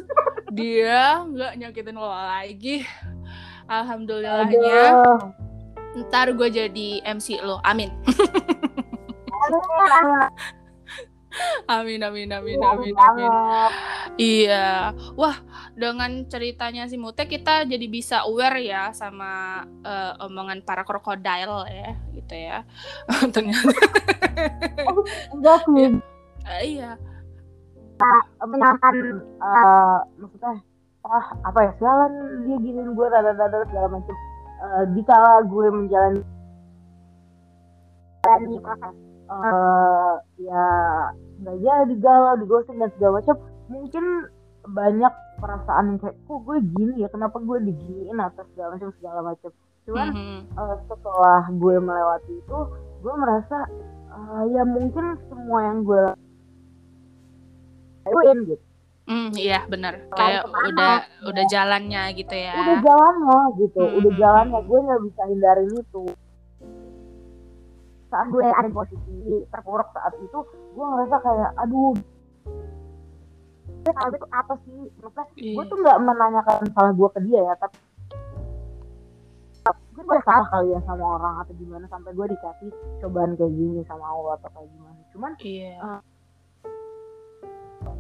[0.49, 2.86] dia nggak nyakitin lo lagi.
[3.69, 4.82] Alhamdulillahnya.
[5.05, 5.21] Aduh.
[6.05, 7.61] ntar gue jadi MC lo.
[7.69, 7.89] Amin.
[11.69, 13.30] Amin amin amin aduh, amin amin.
[13.30, 13.71] Banget.
[14.17, 14.91] iya.
[15.13, 15.38] Wah
[15.77, 21.93] dengan ceritanya si Mute kita jadi bisa aware ya sama eh, omongan para krokodil ya
[22.17, 22.65] gitu ya.
[23.34, 23.73] Ternyata.
[25.30, 25.89] Enggak sih.
[26.49, 26.97] Eh, iya
[28.45, 28.93] menyenangkan
[29.39, 30.53] eh, maksudnya
[31.43, 32.13] apa ya sialan
[32.45, 34.15] dia giniin gue dada dada segala macam
[34.59, 36.19] Eh, dikala gue menjalani
[38.43, 38.95] di proses.
[39.29, 40.67] Eh, ya
[41.39, 43.35] nggak jadi galau di ghosting dan segala macam
[43.71, 44.05] mungkin
[44.67, 47.07] banyak perasaan yang kayak kok gue gini ya?
[47.07, 49.51] Kenapa gue diginiin atau segala macam segala macam
[49.87, 50.07] cuman
[50.43, 52.59] eh, setelah gue melewati itu
[52.99, 53.63] gue merasa
[54.11, 56.03] eh, ya mungkin semua yang gue
[58.12, 58.64] lakuin gitu
[59.03, 61.26] Hmm, iya benar kayak ke mana, udah ya.
[61.26, 63.97] udah jalannya gitu ya udah jalannya gitu Hmm.
[63.97, 66.03] udah jalannya gue nggak bisa hindarin itu
[68.07, 69.14] saat gue ada di posisi
[69.47, 70.39] terpuruk saat itu
[70.72, 71.93] gue ngerasa kayak aduh
[73.88, 75.53] salah itu apa sih maksudnya Iya.
[75.55, 77.78] gue tuh nggak menanyakan salah gue ke dia ya tapi
[79.89, 83.82] gue udah salah kali ya sama orang atau gimana sampai gue dikasih cobaan kayak gini
[83.84, 85.74] sama Allah atau kayak gimana cuman Iya.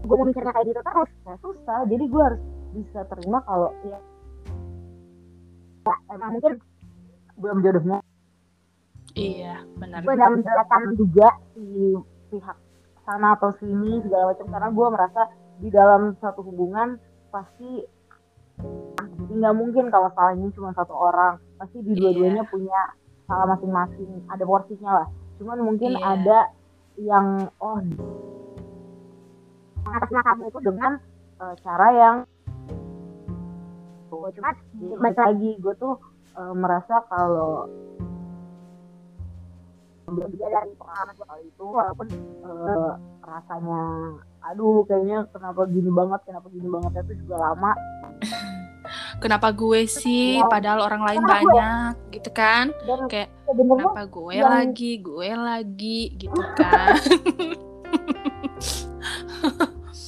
[0.09, 1.09] Gue mikirnya kayak gitu terus.
[1.25, 1.79] Ya susah.
[1.85, 2.41] Jadi gue harus
[2.73, 3.99] bisa terima kalau ya,
[5.85, 6.53] ya emang mungkin
[7.37, 7.99] belum jodohnya.
[9.17, 10.05] Iya, benar.
[10.05, 11.65] gue udah menjelaskan juga si
[12.29, 12.57] pihak
[13.09, 14.47] sana atau sini segala macam.
[14.53, 15.21] Karena gue merasa
[15.59, 16.97] di dalam satu hubungan
[17.29, 17.85] pasti
[19.19, 21.41] jadi nggak mungkin kalau salahnya cuma satu orang.
[21.57, 22.93] Pasti di dua-duanya punya
[23.25, 24.25] salah masing-masing.
[24.29, 25.07] Ada porsinya lah.
[25.41, 26.05] Cuman mungkin Iya.
[26.05, 26.39] ada
[26.99, 27.79] yang oh
[29.85, 30.91] kamu itu dengan
[31.39, 32.15] eh, cara yang
[34.09, 34.53] tuh cuman
[34.97, 35.95] balik lagi gue tuh
[36.33, 37.69] eh, merasa kalau
[40.09, 42.07] juga dari pengalaman gue kali itu walaupun
[42.41, 43.81] eh, rasanya
[44.41, 47.73] aduh kayaknya kenapa gini banget kenapa gini banget itu juga lama
[49.19, 50.47] Kenapa gue sih, Iya.
[50.47, 51.51] padahal orang lain Kenapa gue?
[51.51, 52.65] banyak, gitu kan?
[52.81, 56.95] dan Kayak kenapa gue yang- lagi, gue lagi, gitu kan?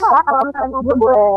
[0.01, 1.31] salah kalau misalnya gue boleh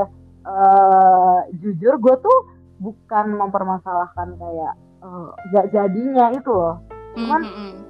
[0.45, 2.39] eh, jujur gue tuh
[2.77, 6.77] bukan mempermasalahkan kayak eh, gak jadinya itu loh
[7.15, 7.83] Cuman- Mm, mm, mm.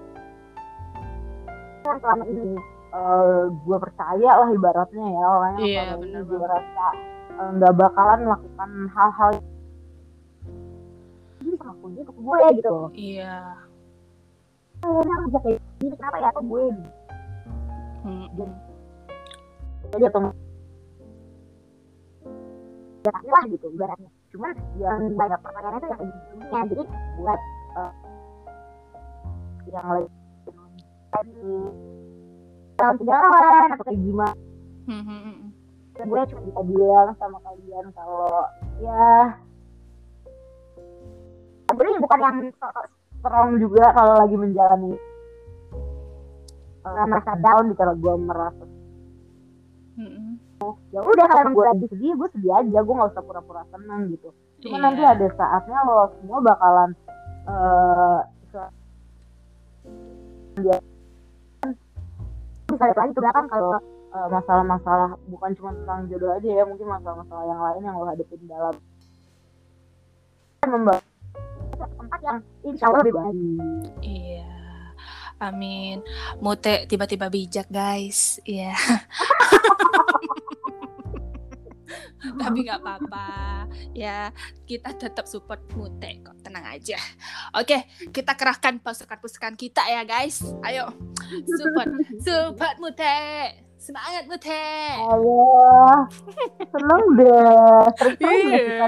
[1.83, 2.45] kan selama ini
[2.91, 6.87] eh, gue percaya lah ibaratnya ya orangnya Iya, selama ini gue rasa
[7.35, 9.33] nggak bakalan melakukan hal-hal
[11.41, 13.35] ini sama gue ke gue gitu Iya.
[14.77, 16.63] kayaknya bisa kayak gini kenapa ya kok gue
[18.05, 18.51] Mm, mm.
[19.91, 20.21] jadi atau
[23.05, 26.85] ya pasti lah gitu ibaratnya cuman yang banyak pertanyaan itu yang gitu jadi
[27.21, 27.41] buat
[27.77, 27.93] eh,
[29.69, 30.09] yang lagi
[32.75, 34.37] dalam sejarawan atau kayak gimana
[34.85, 35.49] Mm, mm, mm.
[35.97, 38.29] gue cuma bisa bilang sama kalian kalau
[38.85, 39.33] ya
[41.65, 42.39] sebenarnya bukan yang
[43.17, 44.93] strong juga kalau lagi menjalani
[46.85, 48.65] eh, merasa down di kalau gue merasa
[49.95, 50.34] Mm, mm.
[50.89, 54.29] Ya udah kalau gue lagi sedih gue sedih aja gue nggak usah pura-pura seneng gitu
[54.61, 54.85] cuma Iya.
[54.85, 56.91] nanti ada saatnya lo semua bakalan
[57.45, 58.75] eh se-
[60.57, 60.77] dia
[62.65, 63.77] bisa lihat lagi ke belakang kalau
[64.09, 68.41] eh, masalah-masalah bukan cuma tentang jodoh aja ya mungkin masalah-masalah yang lain yang lo hadapin
[68.45, 68.75] dalam
[70.65, 71.01] membawa
[71.77, 73.35] tempat yang insya Allah lebih baik
[74.01, 74.49] Iya.
[75.37, 75.99] Amin.
[76.39, 78.39] Mute tiba-tiba bijak, guys.
[78.45, 78.73] Iya.
[82.41, 83.29] Tapi nggak apa-apa.
[83.93, 84.31] Ya,
[84.65, 86.37] kita tetap support Mute kok.
[86.41, 86.99] Tenang aja.
[87.59, 90.41] Oke, kita kerahkan pasukan-pasukan kita ya, guys.
[90.65, 90.93] Ayo.
[91.45, 91.89] Support.
[92.23, 93.17] Support Mute.
[93.85, 94.65] Semangat Mute.
[94.97, 96.09] Allah
[96.73, 98.81] seneng deh terus Iya.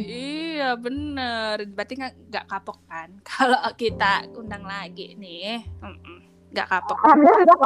[0.00, 3.12] Iya bener, berarti nggak kapok kan?
[3.28, 6.29] Kalau kita undang lagi nih, Mm-mm.
[6.50, 6.98] Nggak kapok.
[6.98, 7.58] alhamdulillah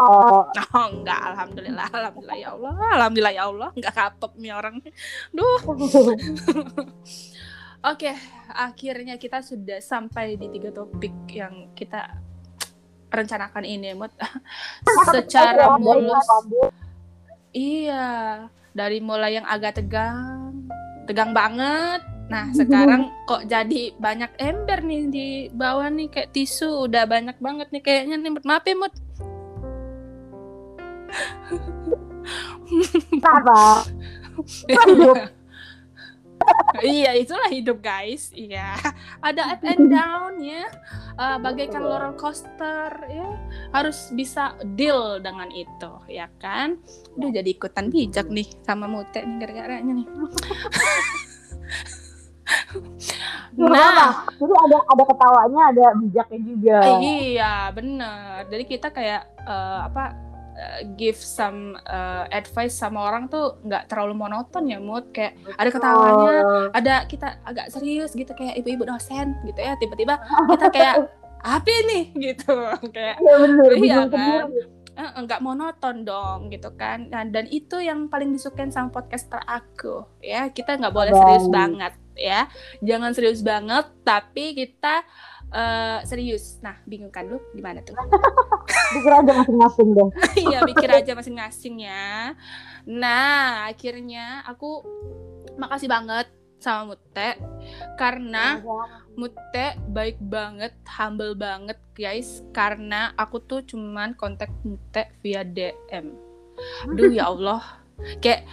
[0.76, 4.74] Oh enggak, alhamdulillah, alhamdulillah ya Allah, alhamdulillah ya Allah, nggak kapok nih orang.
[5.32, 5.60] Duh.
[7.92, 8.16] Oke,
[8.48, 12.16] akhirnya kita sudah sampai di tiga topik yang kita
[13.12, 14.08] rencanakan ini, Mut.
[15.12, 16.24] Secara mulus.
[17.52, 20.64] Iya, dari mulai yang agak tegang,
[21.04, 22.13] tegang banget.
[22.28, 27.68] Nah, sekarang kok jadi banyak ember nih di bawah nih kayak tisu udah banyak banget
[27.72, 28.44] nih kayaknya nih Mut.
[28.44, 28.94] Maaf ya, Mut.
[33.24, 33.86] apa
[36.84, 38.28] iya, itulah hidup, guys.
[38.34, 38.76] Iya.
[39.24, 40.66] Ada up and down ya.
[41.14, 43.28] Eh, bagaikan roller coaster ya.
[43.72, 46.76] Harus bisa deal dengan itu, ya kan?
[47.16, 50.08] Udah jadi ikutan bijak nih sama Mute nih gara-garanya nih.
[53.54, 56.78] Nah, jadi ada ada ketawanya ada bijaknya juga.
[57.00, 58.50] Iya, bener.
[58.50, 60.04] Jadi kita kayak eh, apa
[60.58, 65.70] eh, give some eh, advice sama orang tuh nggak terlalu monoton ya, mood kayak ada
[65.70, 66.34] ketawanya,
[66.74, 69.78] ada kita agak serius gitu kayak ibu-ibu dosen gitu ya.
[69.78, 70.18] Tiba-tiba
[70.50, 70.96] kita kayak
[71.44, 72.56] apa nih gitu.
[72.96, 73.70] Kayak iya bener.
[73.76, 74.48] Iya, kan?
[74.94, 77.10] nggak monoton dong gitu kan.
[77.12, 80.48] Nah, dan itu yang paling disukain sama podcaster aku ya.
[80.48, 81.52] Kita nggak boleh serius Baik.
[81.52, 82.48] banget ya.
[82.80, 85.04] Jangan serius banget tapi kita
[85.52, 86.58] eh, serius.
[86.62, 87.38] Nah bingung kan lu?
[87.52, 87.94] Gimana tuh?
[88.94, 90.08] Pikir aja masing-masing deh.
[90.48, 92.34] Iya mikir aja masing-masing ya.
[92.86, 94.82] Nah akhirnya aku
[95.58, 96.30] makasih banget
[96.62, 97.36] sama Mute
[98.00, 98.64] karena
[99.14, 102.40] Mute baik banget, humble banget guys.
[102.56, 106.34] Karena aku tuh cuman kontak Mute via DM
[106.88, 107.83] Aduh ya Allah
[108.20, 108.48] Kayak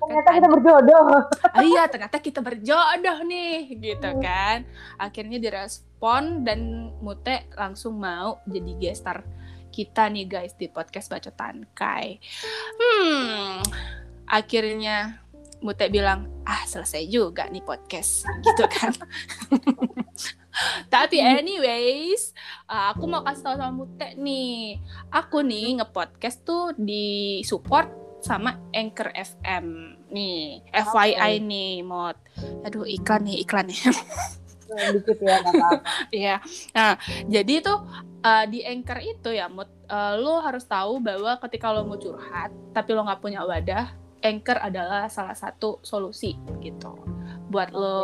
[0.00, 1.06] Ternyata kita berjodoh.
[1.50, 4.66] Ah, Iya ternyata kita berjodoh nih Gitu kan.
[4.98, 9.26] Akhirnya direspon dan Mute langsung mau jadi gestar
[9.70, 12.18] kita nih guys di podcast Bacotan Kai.
[12.78, 13.62] Hmm
[14.26, 15.22] Akhirnya
[15.60, 18.90] Mute bilang ah selesai juga nih podcast gitu kan.
[20.92, 22.34] Tapi anyways
[22.66, 24.80] aku mau kasih tahu sama Mute nih.
[25.12, 30.64] Aku nih ngepodcast tuh di support sama Anchor FM nih.
[30.70, 32.16] FYI nih mod
[32.64, 33.80] aduh iklan nih iklan nih.
[34.70, 35.42] Dikit ya
[36.14, 36.36] Iya.
[36.74, 36.94] Nah,
[37.26, 37.74] jadi itu
[38.22, 42.54] uh, di anchor itu ya, Mut, uh, lo harus tahu bahwa ketika lo mau curhat,
[42.70, 43.90] tapi lo nggak punya wadah,
[44.20, 46.92] Anchor adalah salah satu solusi gitu.
[47.50, 47.96] Buat lo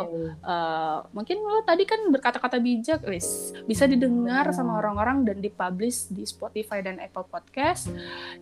[0.43, 3.53] uh, mungkin lo tadi kan berkata-kata bijak wis.
[3.63, 7.87] Bisa didengar sama orang-orang dan dipublish di Spotify dan Apple Podcast.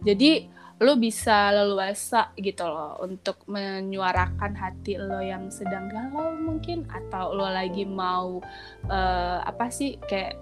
[0.01, 7.31] Jadi lo bisa leluasa gitu loh untuk menyuarakan hati lo yang sedang galau mungkin atau
[7.31, 8.43] lo lagi mau
[8.91, 10.35] uh, apa sih kayak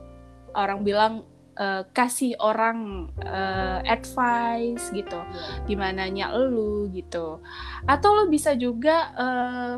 [0.57, 1.13] orang bilang
[1.61, 5.21] uh, kasih orang uh, advice gitu
[5.69, 7.37] gimana nya lu gitu.
[7.85, 9.73] Atau lo bisa juga uh,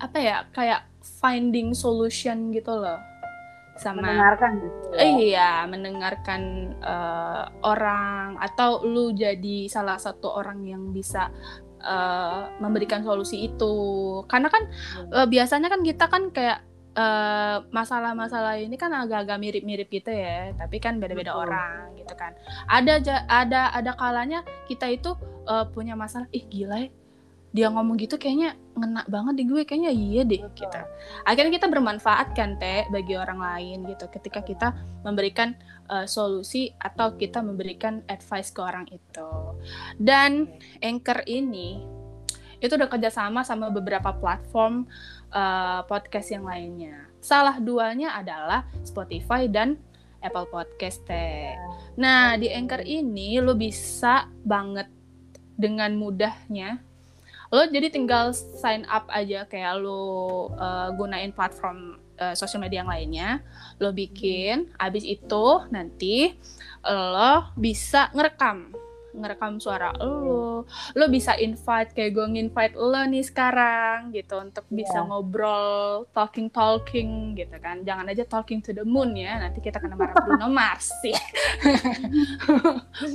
[0.00, 0.88] apa ya kayak
[1.20, 2.96] finding solution gitu loh
[3.74, 5.02] sama mendengarkan gitu ya.
[5.02, 6.42] iya mendengarkan
[6.78, 11.30] uh, orang atau lu jadi salah satu orang yang bisa
[11.82, 13.74] uh, memberikan solusi itu
[14.30, 14.62] karena kan
[15.10, 16.62] uh, biasanya kan kita kan kayak
[17.74, 22.38] masalah-masalah uh, ini kan agak-agak mirip-mirip gitu ya, tapi kan beda-beda orang gitu kan.
[22.70, 25.10] Ada ada ada kalanya kita itu
[25.50, 26.94] uh, punya masalah, ih gila ya,
[27.54, 30.66] dia ngomong gitu kayaknya ngena banget di gue kayaknya iya deh Betul.
[30.66, 30.80] gitu.
[31.22, 34.74] Akhirnya kita bermanfaat kan teh bagi orang lain gitu ketika kita
[35.06, 35.54] memberikan
[35.86, 39.30] uh, solusi atau kita memberikan advice ke orang itu.
[39.94, 40.50] Dan
[40.82, 41.78] Anchor ini
[42.58, 44.90] itu udah kerjasama sama beberapa platform
[45.30, 47.06] uh, podcast yang lainnya.
[47.22, 49.78] Salah duanya adalah Spotify dan
[50.18, 51.54] Apple Podcast teh.
[52.02, 54.90] Nah di Anchor ini lo bisa banget
[55.54, 56.93] dengan mudahnya
[57.54, 62.90] lo jadi tinggal sign up aja kayak lo uh, gunain platform uh, sosial media yang
[62.90, 63.46] lainnya
[63.78, 66.34] lo bikin abis itu nanti
[66.84, 68.74] lo bisa ngerekam
[69.14, 70.66] ngerekam suara lo.
[70.98, 74.76] Lo bisa invite kayak gue nginvite lo nih sekarang gitu untuk yeah.
[74.82, 77.86] bisa ngobrol talking talking gitu kan.
[77.86, 81.14] Jangan aja talking to the moon ya nanti kita kena marah Bruno Mars sih.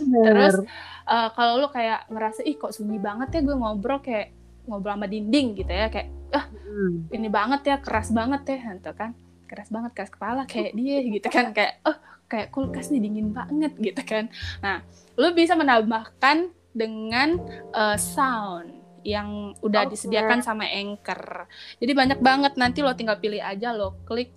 [0.10, 0.64] Terus
[1.06, 4.32] uh, kalau lo kayak ngerasa ih kok sunyi banget ya gue ngobrol kayak
[4.70, 7.10] ngobrol sama dinding gitu ya kayak ah hmm.
[7.10, 9.12] ini banget ya keras banget ya gitu kan.
[9.50, 11.52] Keras banget keras kepala kayak dia gitu kan.
[11.52, 11.98] Kayak oh
[12.30, 14.30] kayak kulkas nih dingin banget gitu kan.
[14.62, 14.86] Nah
[15.20, 17.36] lo bisa menambahkan dengan
[17.76, 19.92] uh, sound yang udah okay.
[19.96, 21.48] disediakan sama Anchor.
[21.80, 24.32] Jadi banyak banget nanti lo tinggal pilih aja lo klik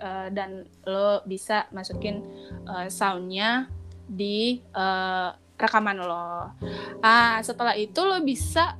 [0.00, 2.20] uh, dan lo bisa masukin
[2.68, 3.72] uh, soundnya
[4.04, 6.52] di uh, rekaman lo.
[7.00, 8.76] Ah setelah itu lo bisa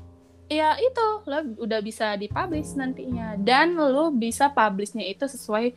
[0.47, 3.37] ya itu lo udah bisa dipublish nantinya.
[3.41, 5.73] Dan lo bisa publishnya itu sesuai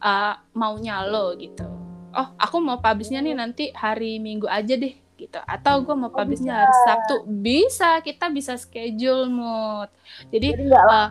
[0.00, 1.64] uh, maunya lo gitu.
[2.12, 5.38] Oh aku mau publishnya nih nanti hari minggu aja deh gitu.
[5.46, 7.14] Atau gue mau oh, publishnya hari Sabtu.
[7.28, 9.90] Bisa kita bisa schedule mood
[10.28, 11.08] jadi, jadi gak uh,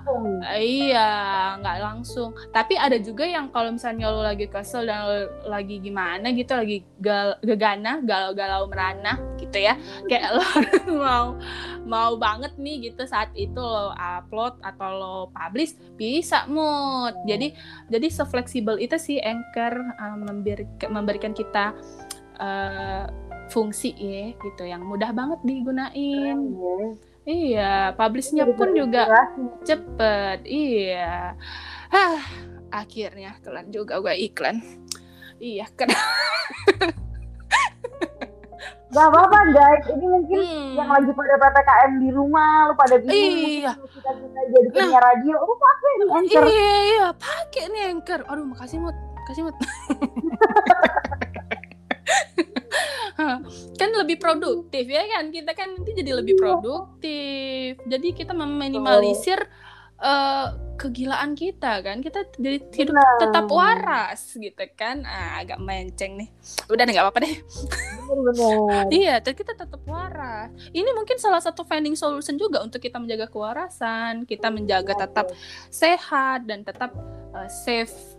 [0.62, 1.10] iya
[1.60, 2.32] nggak langsung.
[2.54, 5.18] Tapi ada juga yang kalau misalnya lo lagi kesel dan lo
[5.50, 9.76] lagi gimana gitu lagi gal gegana galau-galau merana gitu ya.
[10.06, 10.46] Kayak lo
[11.04, 11.28] mau
[11.86, 17.54] mau banget nih gitu saat itu lo upload atau lo publish bisa mood jadi
[17.90, 20.18] jadi sefleksibel itu sih anchor uh,
[20.88, 21.74] memberikan kita
[22.38, 23.10] uh,
[23.52, 26.40] fungsi ya gitu yang mudah banget digunain.
[26.40, 26.88] Ya.
[27.22, 29.06] Iya, publishnya pun juga
[29.61, 30.41] cepet.
[30.48, 31.38] Iya.
[31.94, 32.18] Hah,
[32.73, 34.57] akhirnya kelan juga gue iklan.
[35.38, 35.94] Iya, kan.
[38.91, 40.76] Gak apa-apa guys, ini mungkin hmm.
[40.76, 43.72] yang lagi pada PPKM di rumah, lu pada bingung iya.
[43.72, 46.44] kita kita jadi nah, punya radio, lu pakai nih anchor.
[46.44, 48.19] Iya, iya, pakai nih anchor.
[48.28, 49.56] Aduh, makasih mut, makasih mut.
[53.76, 55.30] kan lebih produktif ya kan?
[55.30, 57.80] Kita kan nanti jadi lebih produktif.
[57.85, 59.39] Jadi kita meminimalisir
[60.02, 62.02] uh, kegilaan kita kan?
[62.02, 63.18] Kita jadi hidup Benar.
[63.22, 65.06] tetap waras gitu kan?
[65.06, 66.30] Ah, agak menceng nih.
[66.68, 67.35] Udah nggak apa-apa deh.
[68.91, 70.52] Iya dan kita tetap waras.
[70.76, 75.31] Ini mungkin salah satu finding solution juga untuk kita menjaga kewarasan kita menjaga tetap
[75.72, 76.91] sehat dan tetap
[77.31, 78.11] uh, safe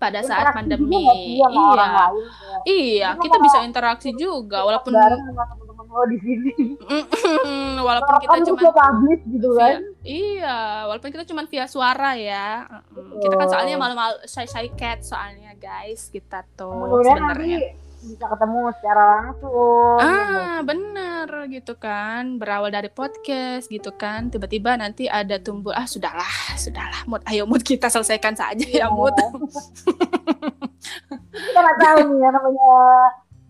[0.00, 4.10] pada saat Interaksi pandemi sih sama iya orang lain, kayak, iya Kita kita bisa interaksi
[4.16, 6.52] juga walaupun teman-teman lo di sini
[7.84, 12.64] walaupun kita cuma publish gitu kan Iya, walaupun kita cuma via suara ya.
[12.88, 13.52] Mm, Kita kan Betul.
[13.52, 17.76] soalnya malu-malu shy shy cat soalnya guys, kita tuh sebenarnya.
[18.00, 20.00] Bisa ketemu secara langsung gitu.
[20.00, 22.40] Ah, bener gitu kan.
[22.40, 24.32] Berawal dari podcast gitu kan.
[24.32, 27.20] Tiba-tiba nanti ada tumbuh ah sudahlah, sudahlah mood.
[27.28, 29.12] Ayo mood kita selesaikan saja ya mood.
[31.30, 32.72] kita nggak tahu nih ya namanya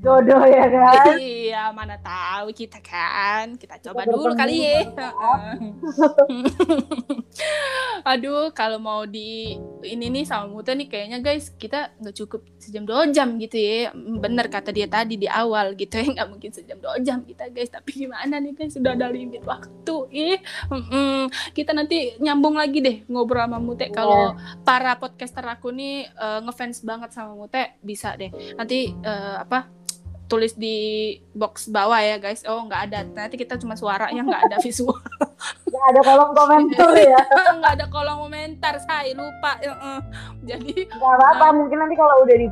[0.00, 1.20] jodoh ya kan
[1.50, 3.58] iya, mana tahu kita kan.
[3.58, 4.86] Kita coba Kita dulu kali ya.
[8.10, 12.88] Aduh, kalau mau di ini nih sama Muta nih kayaknya guys kita nggak cukup sejam
[12.88, 13.92] dua jam gitu ya.
[13.94, 17.68] Bener kata dia tadi di awal gitu ya nggak mungkin sejam dua jam kita guys.
[17.68, 19.96] Tapi gimana nih guys sudah ada limit waktu.
[20.10, 20.40] Ih,
[20.72, 21.28] mm-mm.
[21.52, 23.92] kita nanti nyambung lagi deh ngobrol sama Mute.
[23.92, 28.32] Kalau para podcaster aku nih eh, ngefans banget sama Mute bisa deh.
[28.56, 29.80] Nanti eh, apa?
[30.30, 32.46] Tulis di box bawah ya guys.
[32.46, 33.02] Oh nggak ada.
[33.02, 34.94] Nanti kita cuma suaranya nggak ada visual.
[35.68, 37.22] nggak ada kolom komentar ya.
[37.58, 39.58] Nggak ada kolom komentar saya lupa.
[40.46, 41.46] Jadi nggak apa-apa.
[41.58, 42.48] mungkin nanti kalau udah di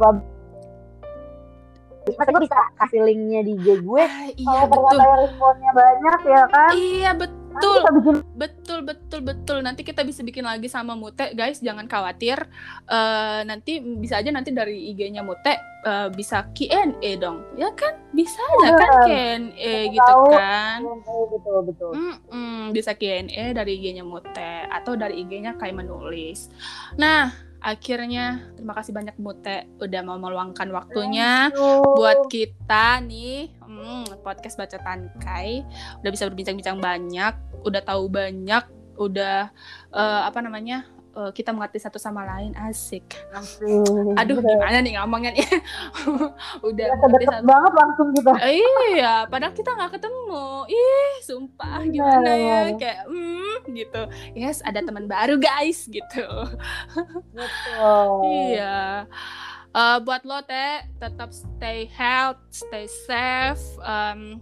[2.16, 4.00] Mas, gue bisa kasih linknya di IG gue.
[4.00, 4.96] Ah, iya kalau betul.
[4.96, 6.72] ternyata responnya banyak ya kan?
[6.72, 7.80] Iya nanti betul.
[7.98, 9.59] Bikin betul betul betul.
[9.60, 11.59] Nanti kita bisa bikin lagi sama Mute guys.
[11.59, 12.39] Jangan khawatir.
[12.86, 17.43] Eh, nanti bisa aja nanti dari IG-nya Mute eh, bisa Q&A dong.
[17.59, 17.98] Ya kan?
[18.14, 19.05] Bisa aja kan Bener.
[19.06, 20.78] Q&A gitu kan?
[20.86, 21.93] Oh, betul betul.
[21.98, 26.52] Mm-mm, bisa Q&A dari IG-nya Mute atau dari IG-nya kayak menulis.
[26.94, 31.51] Nah, akhirnya terima kasih banyak Mute udah mau meluangkan waktunya
[31.98, 35.62] buat kita nih hmm, podcast baca tangkai
[36.02, 38.64] udah bisa berbincang-bincang banyak, udah tahu banyak,
[38.98, 39.51] udah
[39.94, 40.89] eh, apa namanya?
[41.18, 43.02] Eh, kita mengerti satu sama lain asik.
[44.14, 45.46] Aduh, gimana nih ngomongnya nih?
[46.68, 50.46] udah mengerti deket satu banget langsung kita iya, padahal kita nggak ketemu.
[50.70, 51.92] Ih, sumpah Bener.
[51.92, 54.02] gimana ya kayak hmm gitu.
[54.38, 56.26] Yes, ada teman baru guys gitu.
[57.34, 59.04] betul Iya.
[59.78, 64.40] Eh, buat lo teh tetap stay health, stay safe, em,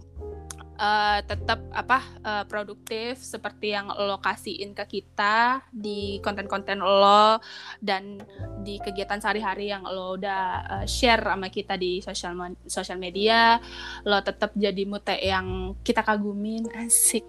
[0.77, 7.41] eh, tetap apa eh, produktif seperti yang lo kasihin ke kita di konten-konten lo
[7.81, 8.21] dan
[8.61, 10.43] di kegiatan sehari-hari yang lo udah
[10.81, 12.37] eh, share sama kita di sosial
[12.69, 13.57] sosial media.
[14.05, 17.25] Lo tetap jadi mute yang kita kagumin, asik.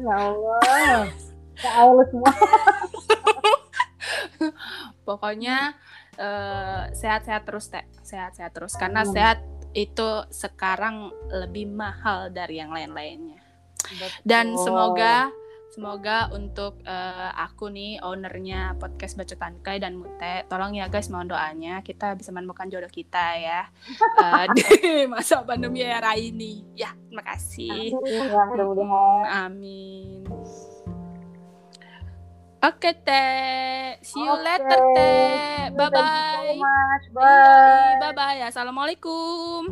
[0.00, 1.12] ya Allah.
[1.60, 2.32] Ya Allah semua.
[5.06, 5.76] Pokoknya
[6.16, 8.72] eh, sehat-sehat terus teh, sehat-sehat terus.
[8.74, 9.44] Karena sehat
[9.74, 13.42] itu sekarang lebih mahal dari yang lain-lainnya.
[14.24, 15.28] Dan semoga
[15.74, 21.26] semoga untuk eh, aku nih ownernya podcast Bacot Tangkai dan Mute, tolong ya guys mohon
[21.26, 23.66] doanya kita bisa menemukan jodoh kita ya
[24.22, 24.64] eh, di
[25.12, 26.62] masa pandemi era ini.
[26.78, 27.90] Ya, terima kasih.
[27.90, 29.50] Mudah-mudahan.
[29.50, 30.22] Amin.
[32.64, 34.40] Oke teh, see you Oke.
[34.40, 35.68] later teh.
[35.68, 36.56] You Bye so bye.
[36.56, 37.04] much.
[37.12, 38.00] Bye.
[38.00, 38.40] Bye bye.
[38.48, 39.68] Assalamualaikum.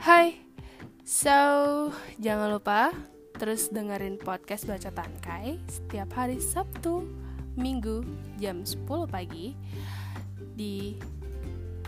[0.00, 0.40] Hai,
[1.04, 1.36] so
[2.16, 2.96] jangan lupa
[3.36, 7.04] terus dengerin podcast Baca Tangkai setiap hari Sabtu,
[7.52, 8.00] Minggu
[8.40, 8.80] jam 10
[9.12, 9.52] pagi
[10.58, 10.96] di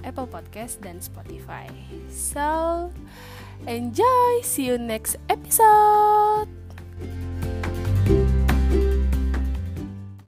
[0.05, 1.69] Apple Podcast dan Spotify.
[2.09, 2.91] So,
[3.67, 4.31] enjoy.
[4.43, 6.49] See you next episode.